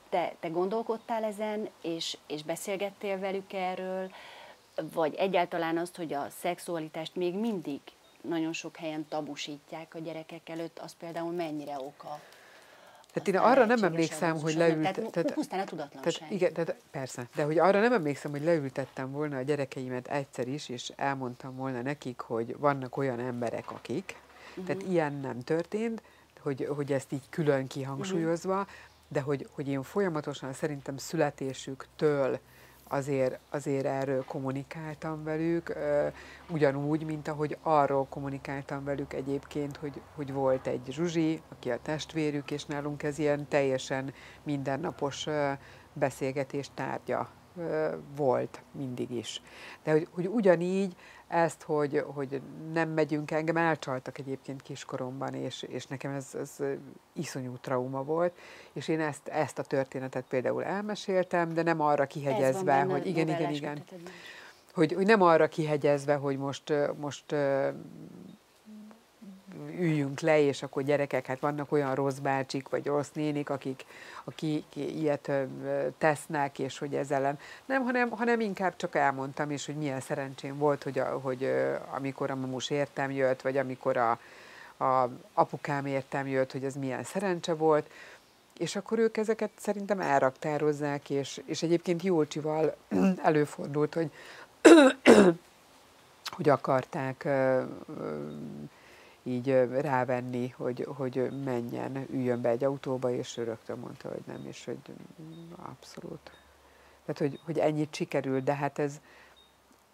[0.08, 4.10] te, te gondolkodtál ezen, és, és beszélgettél velük erről,
[4.92, 7.80] vagy egyáltalán azt, hogy a szexualitást még mindig
[8.22, 12.20] nagyon sok helyen tabusítják a gyerekek előtt, az például mennyire oka
[13.12, 14.80] tehát én arra nem emlékszem, hogy leült...
[14.80, 16.12] Tehát, tehát pusztán a tudatlanság.
[16.12, 20.48] Tehát, igen, tehát persze, de hogy arra nem emlékszem, hogy leültettem volna a gyerekeimet egyszer
[20.48, 24.16] is, és elmondtam volna nekik, hogy vannak olyan emberek, akik.
[24.50, 24.64] Uh-huh.
[24.64, 26.02] Tehát ilyen nem történt,
[26.40, 28.68] hogy, hogy ezt így külön kihangsúlyozva, uh-huh.
[29.08, 32.38] de hogy, hogy én folyamatosan szerintem születésüktől
[32.88, 35.76] azért, azért erről kommunikáltam velük,
[36.50, 42.50] ugyanúgy, mint ahogy arról kommunikáltam velük egyébként, hogy, hogy volt egy Zsuzsi, aki a testvérük,
[42.50, 44.12] és nálunk ez ilyen teljesen
[44.42, 45.26] mindennapos
[45.92, 47.28] beszélgetés tárgya
[48.16, 49.42] volt mindig is.
[49.82, 50.96] De hogy, hogy ugyanígy
[51.28, 52.40] ezt, hogy, hogy
[52.72, 53.56] nem megyünk, engem.
[53.56, 56.56] Elcsaltak egyébként kiskoromban, és, és nekem ez, ez
[57.12, 58.38] iszonyú trauma volt,
[58.72, 63.52] és én ezt, ezt a történetet például elmeséltem, de nem arra kihegyezve, hogy igen, igen,
[63.52, 63.84] igen,
[64.78, 67.34] hogy, hogy nem arra kihegyezve, hogy most, most
[69.68, 73.84] üljünk le, és akkor gyerekek, hát vannak olyan rossz bácsik, vagy rossz nénik, akik,
[74.24, 75.30] akik ilyet
[75.98, 77.38] tesznek, és hogy ez ellen.
[77.64, 81.52] Nem, hanem, hanem inkább csak elmondtam, és hogy milyen szerencsém volt, hogy, a, hogy
[81.90, 84.10] amikor a mamus értem jött, vagy amikor a,
[84.84, 87.90] a apukám értem jött, hogy ez milyen szerencse volt,
[88.58, 92.76] és akkor ők ezeket szerintem elraktározzák, és, és egyébként Jócsival
[93.22, 94.10] előfordult, hogy
[96.36, 97.28] hogy akarták
[99.28, 99.50] így
[99.80, 104.64] rávenni, hogy, hogy menjen, üljön be egy autóba, és ő rögtön mondta, hogy nem, és
[104.64, 104.78] hogy
[105.56, 106.30] abszolút.
[107.04, 109.00] Tehát, hogy, hogy ennyit sikerült, de hát ez,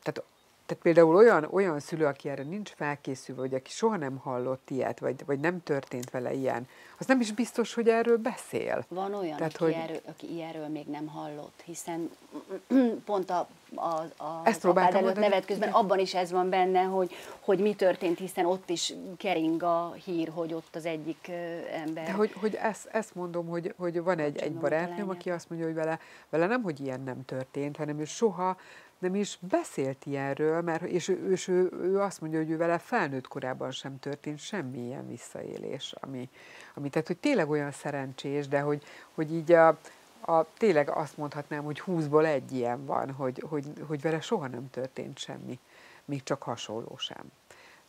[0.02, 0.22] tehát
[0.66, 4.98] tehát például olyan, olyan szülő, aki erre nincs felkészülve, vagy aki soha nem hallott ilyet,
[4.98, 8.84] vagy, vagy nem történt vele ilyen, az nem is biztos, hogy erről beszél.
[8.88, 9.72] Van olyan, Tehát, aki, hogy...
[9.72, 12.10] erről, aki ilyenről még nem hallott, hiszen
[13.04, 15.80] pont a, a, a Ezt apád előtt nevet közben igen.
[15.80, 20.30] abban is ez van benne, hogy, hogy mi történt, hiszen ott is kering a hír,
[20.34, 21.30] hogy ott az egyik
[21.72, 22.04] ember.
[22.04, 25.66] De hogy, hogy ezt, ezt mondom, hogy, hogy van egy, egy barátnőm, aki azt mondja,
[25.68, 25.98] hogy vele,
[26.30, 28.56] vele nem, hogy ilyen nem történt, hanem ő soha
[29.04, 32.78] nem is beszélt ilyenről, mert, és, ő, és ő, ő azt mondja, hogy ő vele
[32.78, 36.28] felnőtt korában sem történt semmilyen visszaélés, ami,
[36.74, 38.82] ami tehát, hogy tényleg olyan szerencsés, de hogy,
[39.14, 39.68] hogy így a,
[40.20, 44.70] a, tényleg azt mondhatnám, hogy húszból egy ilyen van, hogy, hogy, hogy vele soha nem
[44.70, 45.58] történt semmi,
[46.04, 47.32] még csak hasonló sem.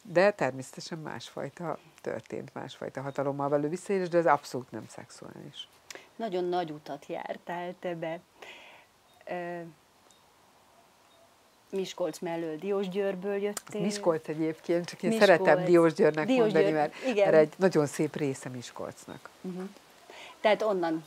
[0.04, 5.68] De természetesen másfajta történt, másfajta hatalommal való visszaélés, de ez abszolút nem szexuális.
[6.16, 8.20] Nagyon nagy utat jártál te be.
[11.76, 13.82] Miskolc mellől Diósgyőrből jöttél.
[13.82, 15.30] Miskolc egyébként, csak én Miskolc.
[15.30, 17.32] szeretem Diósgyőrnek Diós mondani, mert, igen.
[17.32, 19.30] mert egy nagyon szép része Miskolcnak.
[19.42, 19.64] Uh-huh.
[20.42, 21.04] Tehát onnan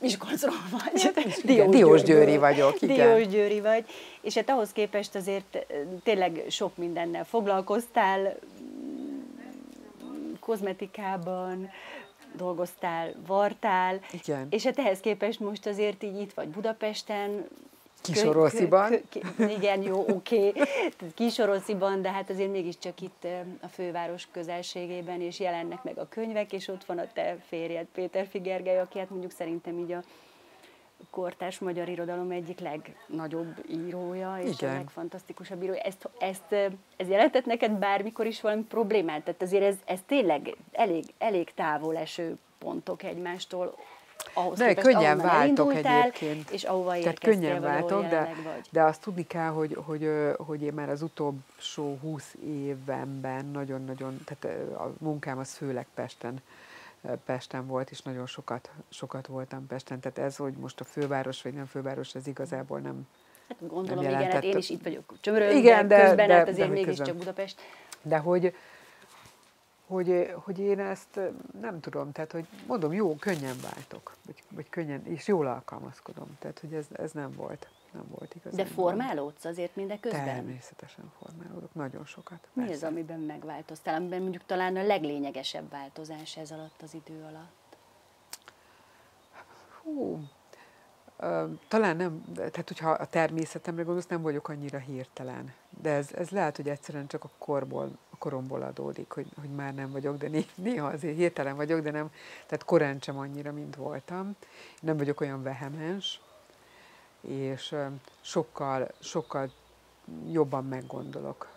[0.00, 1.12] Miskolcról vagy.
[1.70, 2.96] Diósgyőri vagyok, igen.
[2.96, 3.84] Diósgyőri vagy,
[4.20, 5.66] és hát ahhoz képest azért
[6.02, 8.38] tényleg sok mindennel foglalkoztál,
[10.40, 11.70] kozmetikában,
[12.32, 14.46] dolgoztál, vartál, Igen.
[14.50, 17.48] és hát ehhez képest most azért így itt vagy Budapesten,
[18.02, 18.92] Kisorosziban.
[19.38, 20.48] Igen, jó, oké.
[20.48, 20.62] Okay.
[21.14, 23.26] Kisorosziban, de hát azért mégiscsak itt
[23.60, 28.26] a főváros közelségében, és jelennek meg a könyvek, és ott van a te férjed, Péter
[28.26, 30.02] Figergely, aki hát mondjuk szerintem így a
[31.10, 34.74] kortárs magyar irodalom egyik legnagyobb írója, és Igen.
[34.74, 35.80] a legfantasztikusabb írója.
[35.80, 36.52] Ezt, ezt,
[36.96, 39.22] ez jelentett neked bármikor is valami problémát?
[39.22, 43.74] Tehát azért ez, ez tényleg elég, elég távol eső pontok egymástól,
[44.32, 46.50] ahhoz de képest, könnyen váltok egyébként.
[46.50, 48.66] És ahova Tehát könnyen váltok, de, vagy.
[48.70, 54.58] de azt tudni kell, hogy, hogy, hogy én már az utolsó húsz évemben nagyon-nagyon, tehát
[54.70, 56.42] a munkám az főleg Pesten,
[57.24, 60.00] Pesten volt, és nagyon sokat, sokat voltam Pesten.
[60.00, 63.06] Tehát ez, hogy most a főváros vagy nem főváros, ez igazából nem
[63.48, 66.48] Hát gondolom, nem igen, hát én is itt vagyok Csömörön, igen, de, közben, de, hát
[66.48, 67.60] azért mégiscsak Budapest.
[68.02, 68.54] De hogy,
[69.88, 71.20] hogy, hogy én ezt
[71.60, 76.58] nem tudom, tehát hogy mondom, jó, könnyen váltok, vagy, vagy könnyen, és jól alkalmazkodom, tehát
[76.58, 78.64] hogy ez, ez nem volt, nem volt igazán.
[78.64, 80.24] De formálódsz azért mindeközben?
[80.24, 82.48] Természetesen formálódok, nagyon sokat.
[82.52, 87.76] Mi az, amiben megváltoztál, amiben mondjuk talán a leglényegesebb változás ez alatt az idő alatt?
[89.82, 90.20] Hú,
[91.68, 95.52] talán nem, tehát hogyha a természetemre gondolsz, nem vagyok annyira hirtelen.
[95.82, 99.90] De ez, ez lehet, hogy egyszerűen csak a korból, koromból adódik, hogy, hogy már nem
[99.90, 102.10] vagyok, de néha azért hirtelen vagyok, de nem,
[102.46, 104.36] tehát korán sem annyira, mint voltam.
[104.80, 106.20] Nem vagyok olyan vehemens,
[107.20, 107.74] és
[108.20, 109.50] sokkal, sokkal
[110.30, 111.48] jobban meggondolok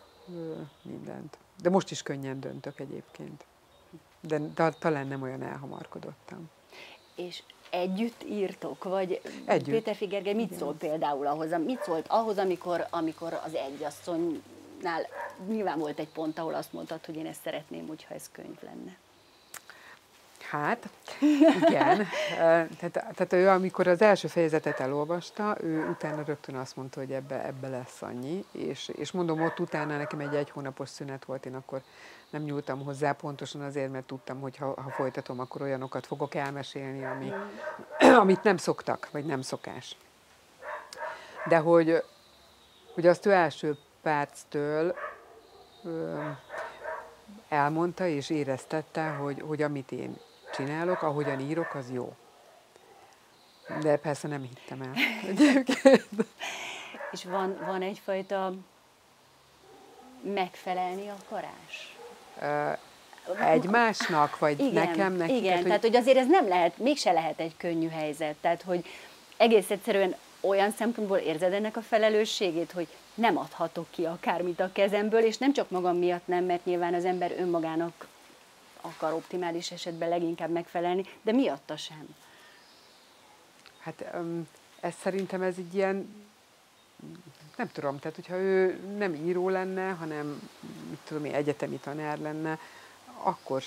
[0.82, 1.38] mindent.
[1.62, 3.46] De most is könnyen döntök egyébként.
[4.20, 6.50] De, de talán nem olyan elhamarkodottam.
[7.16, 8.84] És együtt írtok?
[8.84, 9.76] Vagy együtt.
[9.76, 11.50] Péter Figerge mit szól például ahhoz?
[11.66, 13.56] Mit szólt ahhoz, amikor, amikor az
[14.82, 15.08] egyasszonynál
[15.48, 18.98] nyilván volt egy pont, ahol azt mondtad, hogy én ezt szeretném, hogyha ez könyv lenne?
[20.50, 20.90] Hát,
[21.68, 22.08] igen.
[22.80, 27.46] tehát, tehát ő, amikor az első fejezetet elolvasta, ő utána rögtön azt mondta, hogy ebbe,
[27.46, 31.56] ebbe lesz annyi, és, és mondom, ott utána nekem egy egy hónapos szünet volt, én
[31.56, 31.82] akkor
[32.30, 37.06] nem nyúltam hozzá pontosan azért, mert tudtam, hogy ha, ha folytatom, akkor olyanokat fogok elmesélni,
[37.06, 37.32] ami,
[38.24, 39.96] amit nem szoktak, vagy nem szokás.
[41.48, 42.04] De hogy,
[42.94, 44.96] hogy azt ő első perctől
[45.84, 46.28] ö,
[47.50, 50.18] elmondta és éreztette, hogy, hogy amit én
[50.54, 52.14] csinálok, ahogyan írok, az jó.
[53.82, 54.94] De persze nem hittem el.
[57.12, 58.54] és van, van egyfajta
[60.22, 61.96] megfelelni akarás?
[63.40, 65.36] egymásnak, vagy igen, nekem, nekik?
[65.36, 65.92] Igen, tehát, tehát hogy...
[65.92, 68.36] hogy azért ez nem lehet, mégse lehet egy könnyű helyzet.
[68.42, 68.86] Tehát, hogy
[69.38, 75.24] egész egyszerűen olyan szempontból érzed ennek a felelősségét, hogy nem adhatok ki akármit a kezemből,
[75.24, 78.08] és nem csak magam miatt nem, mert nyilván az ember önmagának
[78.82, 82.16] akar optimális esetben leginkább megfelelni, de miatta sem.
[83.80, 84.14] Hát
[84.80, 86.26] ez szerintem ez egy ilyen,
[87.56, 90.50] nem tudom, tehát hogyha ő nem író lenne, hanem
[90.90, 92.60] mit tudom én, egyetemi tanár lenne,
[93.24, 93.62] akkor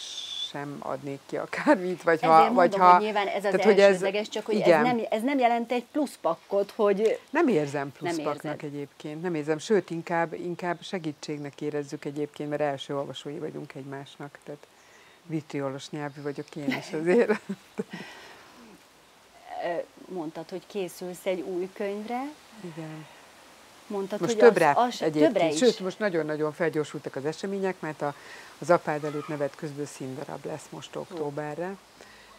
[0.55, 2.39] sem adnék ki akármit, vagy Ezért ha...
[2.39, 3.79] mondom, vagy ha, hogy nyilván ez az tehát, hogy
[4.15, 4.87] ez, csak hogy igen.
[4.87, 7.19] ez nem, ez nem jelent egy pluszpakkot, hogy...
[7.31, 13.39] Nem érzem pluszpaknak egyébként, nem érzem, sőt, inkább, inkább segítségnek érezzük egyébként, mert első olvasói
[13.39, 14.67] vagyunk egymásnak, tehát
[15.27, 17.33] vitriolos nyelvű vagyok én is azért.
[20.09, 22.23] Mondtad, hogy készülsz egy új könyvre.
[22.61, 23.07] Igen.
[23.87, 25.59] Mondtad, most hogy többre az, az egyébként, többre is.
[25.59, 28.15] sőt, most nagyon-nagyon felgyorsultak az események, mert a,
[28.59, 31.77] az apád előtt nevet közből színdarab lesz most októberre.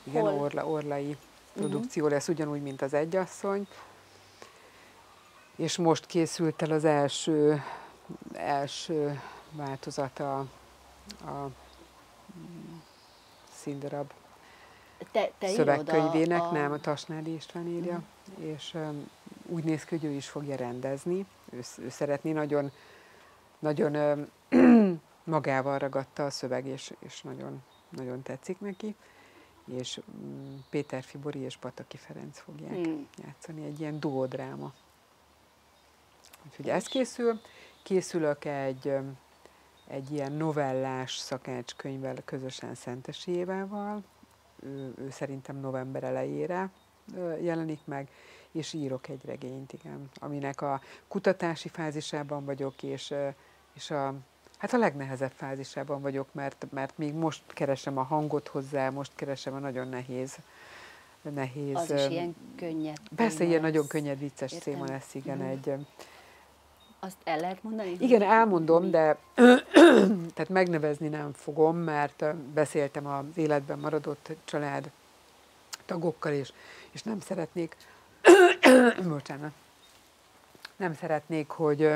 [0.03, 0.33] Igen, Hol?
[0.33, 1.17] Orla, orlai mhm.
[1.53, 2.17] produkció uh-huh.
[2.17, 3.67] lesz, ugyanúgy, mint az egyasszony.
[5.55, 7.63] És most készült el az első,
[8.33, 9.21] első
[9.51, 10.37] változata
[11.19, 11.47] a
[13.61, 14.11] színdarab
[15.11, 18.03] te, te szövegkönyvének, a, nem, a Tasnádi István írja,
[18.39, 18.43] mm.
[18.43, 19.09] és um,
[19.45, 21.25] úgy néz ki, hogy ő is fogja rendezni.
[21.51, 22.71] Ő, ő szeretné, nagyon,
[23.59, 23.95] nagyon
[24.51, 28.95] um, magával ragadta a szöveg, és, és nagyon, nagyon tetszik neki.
[29.77, 33.01] És um, Péter Fibori és Pataki Ferenc fogják mm.
[33.23, 34.73] játszani, egy ilyen duodráma.
[36.45, 37.41] Úgyhogy ez készül.
[37.83, 38.93] Készülök egy,
[39.87, 44.03] egy ilyen novellás szakácskönyvvel közösen Szentesi Évával,
[44.65, 46.69] ő, ő szerintem november elejére
[47.41, 48.09] jelenik meg,
[48.51, 53.13] és írok egy regényt, igen, aminek a kutatási fázisában vagyok, és,
[53.73, 54.13] és a,
[54.57, 59.53] hát a legnehezebb fázisában vagyok, mert, mert még most keresem a hangot hozzá, most keresem
[59.53, 60.37] a nagyon nehéz
[61.31, 61.75] nehéz.
[61.75, 62.97] Az is ilyen könnyed.
[63.15, 65.41] Persze, ilyen nagyon könnyed, vicces téma lesz, igen, mm.
[65.41, 65.73] egy,
[67.05, 67.95] azt el lehet mondani?
[67.99, 69.17] Igen, elmondom, de
[70.35, 74.91] tehát megnevezni nem fogom, mert beszéltem az életben maradott család
[75.85, 76.53] tagokkal, és,
[76.91, 77.75] és nem szeretnék,
[79.07, 79.51] bocsánat,
[80.75, 81.93] nem szeretnék, hogy,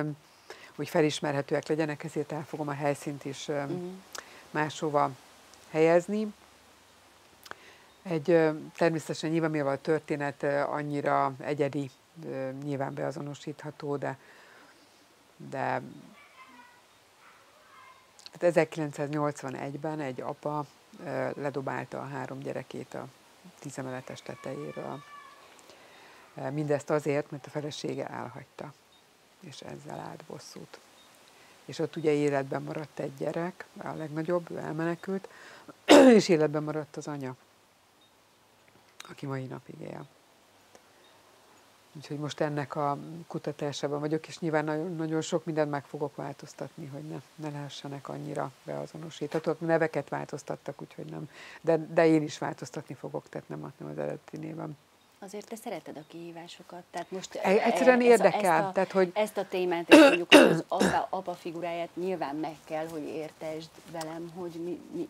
[0.75, 3.81] hogy felismerhetőek legyenek, ezért el fogom a helyszínt is uh-huh.
[4.51, 5.11] máshova
[5.69, 6.33] helyezni.
[8.03, 11.89] Egy természetesen nyilván mivel a történet annyira egyedi,
[12.63, 14.17] nyilván beazonosítható, de
[15.47, 15.81] de
[18.31, 20.65] hát 1981-ben egy apa
[21.35, 23.07] ledobálta a három gyerekét a
[23.59, 25.03] tízemeletes tetejéről.
[26.51, 28.73] Mindezt azért, mert a felesége elhagyta,
[29.39, 30.79] és ezzel állt bosszút.
[31.65, 35.29] És ott ugye életben maradt egy gyerek, a legnagyobb, ő elmenekült,
[36.17, 37.35] és életben maradt az anya,
[39.09, 40.07] aki mai napig él.
[41.99, 42.97] Úgyhogy most ennek a
[43.27, 48.09] kutatásában vagyok, és nyilván nagyon, nagyon sok mindent meg fogok változtatni, hogy ne, ne lehessenek
[48.09, 49.59] annyira beazonosíthatók.
[49.59, 51.29] Neveket változtattak, úgyhogy nem.
[51.61, 54.77] De, de én is változtatni fogok, tehát nem, nem az eredeti névem.
[55.21, 58.55] Azért te szereted a kihívásokat, tehát most e, egyszerűen érdekel.
[58.55, 59.11] Ezt a, tehát, hogy...
[59.13, 64.31] ezt a témát, és mondjuk az apa, apa figuráját nyilván meg kell, hogy értesd velem,
[64.35, 65.09] hogy mi, mi,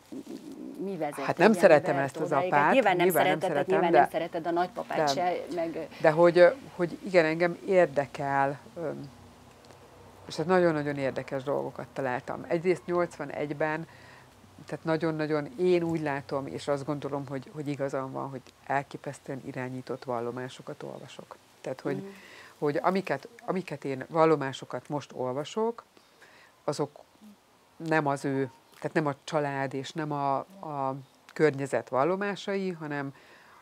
[0.84, 1.26] mi vezet.
[1.26, 2.74] Hát nem szeretem ezt az apát.
[2.74, 5.36] Nyilván nem nyilván szereted, nem szeretem, nyilván de, nem szereted a nagypapát de, se.
[5.56, 5.88] Meg...
[6.02, 6.46] De hogy,
[6.76, 8.60] hogy igen, engem érdekel,
[10.28, 12.46] és hát nagyon-nagyon érdekes dolgokat találtam.
[12.48, 13.88] Egyrészt 81-ben
[14.66, 20.04] tehát nagyon-nagyon én úgy látom, és azt gondolom, hogy, hogy igazam van, hogy elképesztően irányított
[20.04, 21.36] vallomásokat olvasok.
[21.62, 22.08] Tehát, hogy, mm.
[22.58, 25.84] hogy amiket, amiket én vallomásokat most olvasok,
[26.64, 27.00] azok
[27.76, 30.96] nem az ő, tehát nem a család és nem a, a
[31.34, 33.14] környezet vallomásai, hanem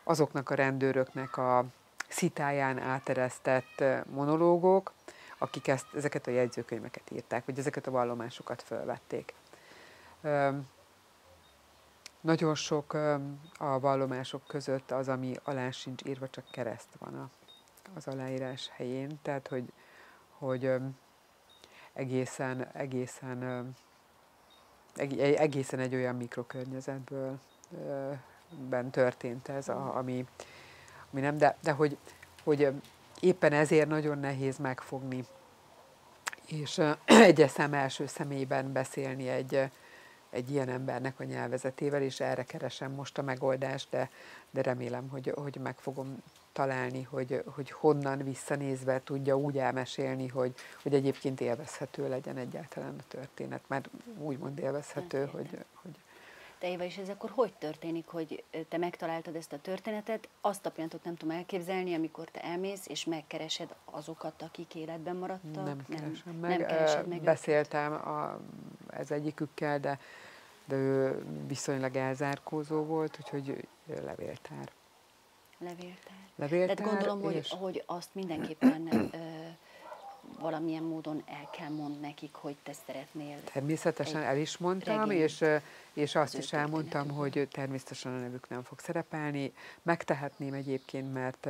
[0.04, 1.64] azoknak a rendőröknek a
[2.08, 4.92] szitáján áteresztett monológok,
[5.38, 9.34] akik ezt, ezeket a jegyzőkönyveket írták, vagy ezeket a vallomásokat fölvették.
[12.20, 12.92] Nagyon sok
[13.58, 17.30] a vallomások között az, ami alá sincs írva, csak kereszt van a,
[17.96, 19.72] az aláírás helyén, tehát hogy,
[20.38, 20.72] hogy
[21.92, 23.70] egészen, egészen,
[25.36, 27.38] egészen egy olyan mikrokörnyezetből
[28.68, 30.26] ben történt ez, a, ami,
[31.12, 31.96] ami nem, de, de hogy,
[32.44, 32.72] hogy
[33.20, 35.24] éppen ezért nagyon nehéz megfogni,
[36.46, 39.70] és egyes szem első személyben beszélni egy,
[40.30, 44.10] egy ilyen embernek a nyelvezetével, és erre keresem most a megoldást, de,
[44.50, 46.22] de remélem, hogy, hogy meg fogom
[46.52, 53.04] találni, hogy, hogy honnan visszanézve tudja úgy elmesélni, hogy, hogy egyébként élvezhető legyen egyáltalán a
[53.08, 55.98] történet, mert úgymond élvezhető, hogy, hogy
[56.58, 60.70] de Éva, és ez akkor hogy történik, hogy te megtaláltad ezt a történetet, azt a
[60.70, 65.64] pillanatot nem tudom elképzelni, amikor te elmész, és megkeresed azokat, akik életben maradtak?
[65.64, 66.58] Nem keresem nem, meg.
[66.58, 68.40] Nem keresed meg Beszéltem a,
[68.90, 69.98] ez egyikükkel, de
[70.68, 74.72] de ő viszonylag elzárkózó volt, úgyhogy levéltár.
[75.58, 76.16] Levéltár.
[76.36, 79.10] Levéltár, Tehát gondolom, és- hogy, hogy azt mindenképpen
[80.40, 83.36] valamilyen módon el kell mond nekik, hogy te szeretnél.
[83.52, 85.44] Természetesen el is mondtam, és,
[85.92, 89.52] és azt is elmondtam, hogy természetesen a nevük nem fog szerepelni.
[89.82, 91.48] Megtehetném egyébként, mert,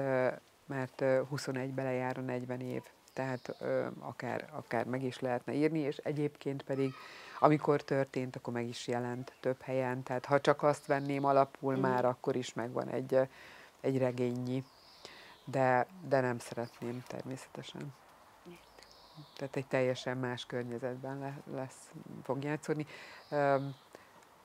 [0.67, 2.83] mert ö, 21 lejár a 40 év,
[3.13, 3.55] tehát
[3.99, 6.93] akár, akár meg is lehetne írni, és egyébként pedig
[7.41, 10.03] amikor történt, akkor meg is jelent több helyen.
[10.03, 11.83] Tehát ha csak azt venném alapul, Mhm.
[11.83, 13.19] már akkor is megvan egy,
[13.81, 14.65] egy regényi.
[15.45, 17.95] De, de nem szeretném természetesen.
[19.37, 21.91] Tehát egy teljesen más környezetben le, lesz,
[22.23, 22.87] fog játszódni.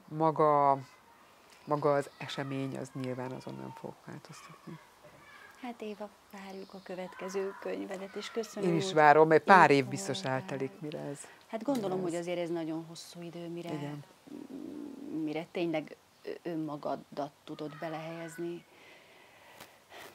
[0.07, 0.77] Maga,
[1.65, 4.79] maga az esemény, az nyilván azon nem fog változtatni.
[5.61, 8.69] Hát Éva, várjuk a következő könyvedet, és köszönöm.
[8.69, 11.19] Én is várom, mert pár év biztos eltelik, mire ez.
[11.47, 14.03] Hát gondolom, mire hogy ez- azért ez nagyon hosszú idő, mire, Igen.
[15.23, 15.95] mire tényleg
[16.41, 18.65] önmagadat tudod belehelyezni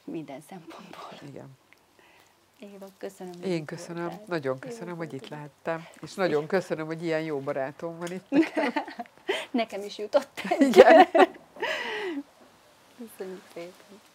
[0.03, 1.11] minden szempontból.
[1.27, 1.57] Igen.
[2.59, 3.33] Éva, köszönöm.
[3.43, 4.23] Én köszönöm, voltál.
[4.27, 8.29] nagyon köszönöm, hogy itt lehettem, és nagyon köszönöm, hogy ilyen jó barátom van itt.
[9.51, 10.61] Nekem is jutott egy.
[10.67, 11.07] Igen.
[12.97, 14.08] Köszönjük szépen.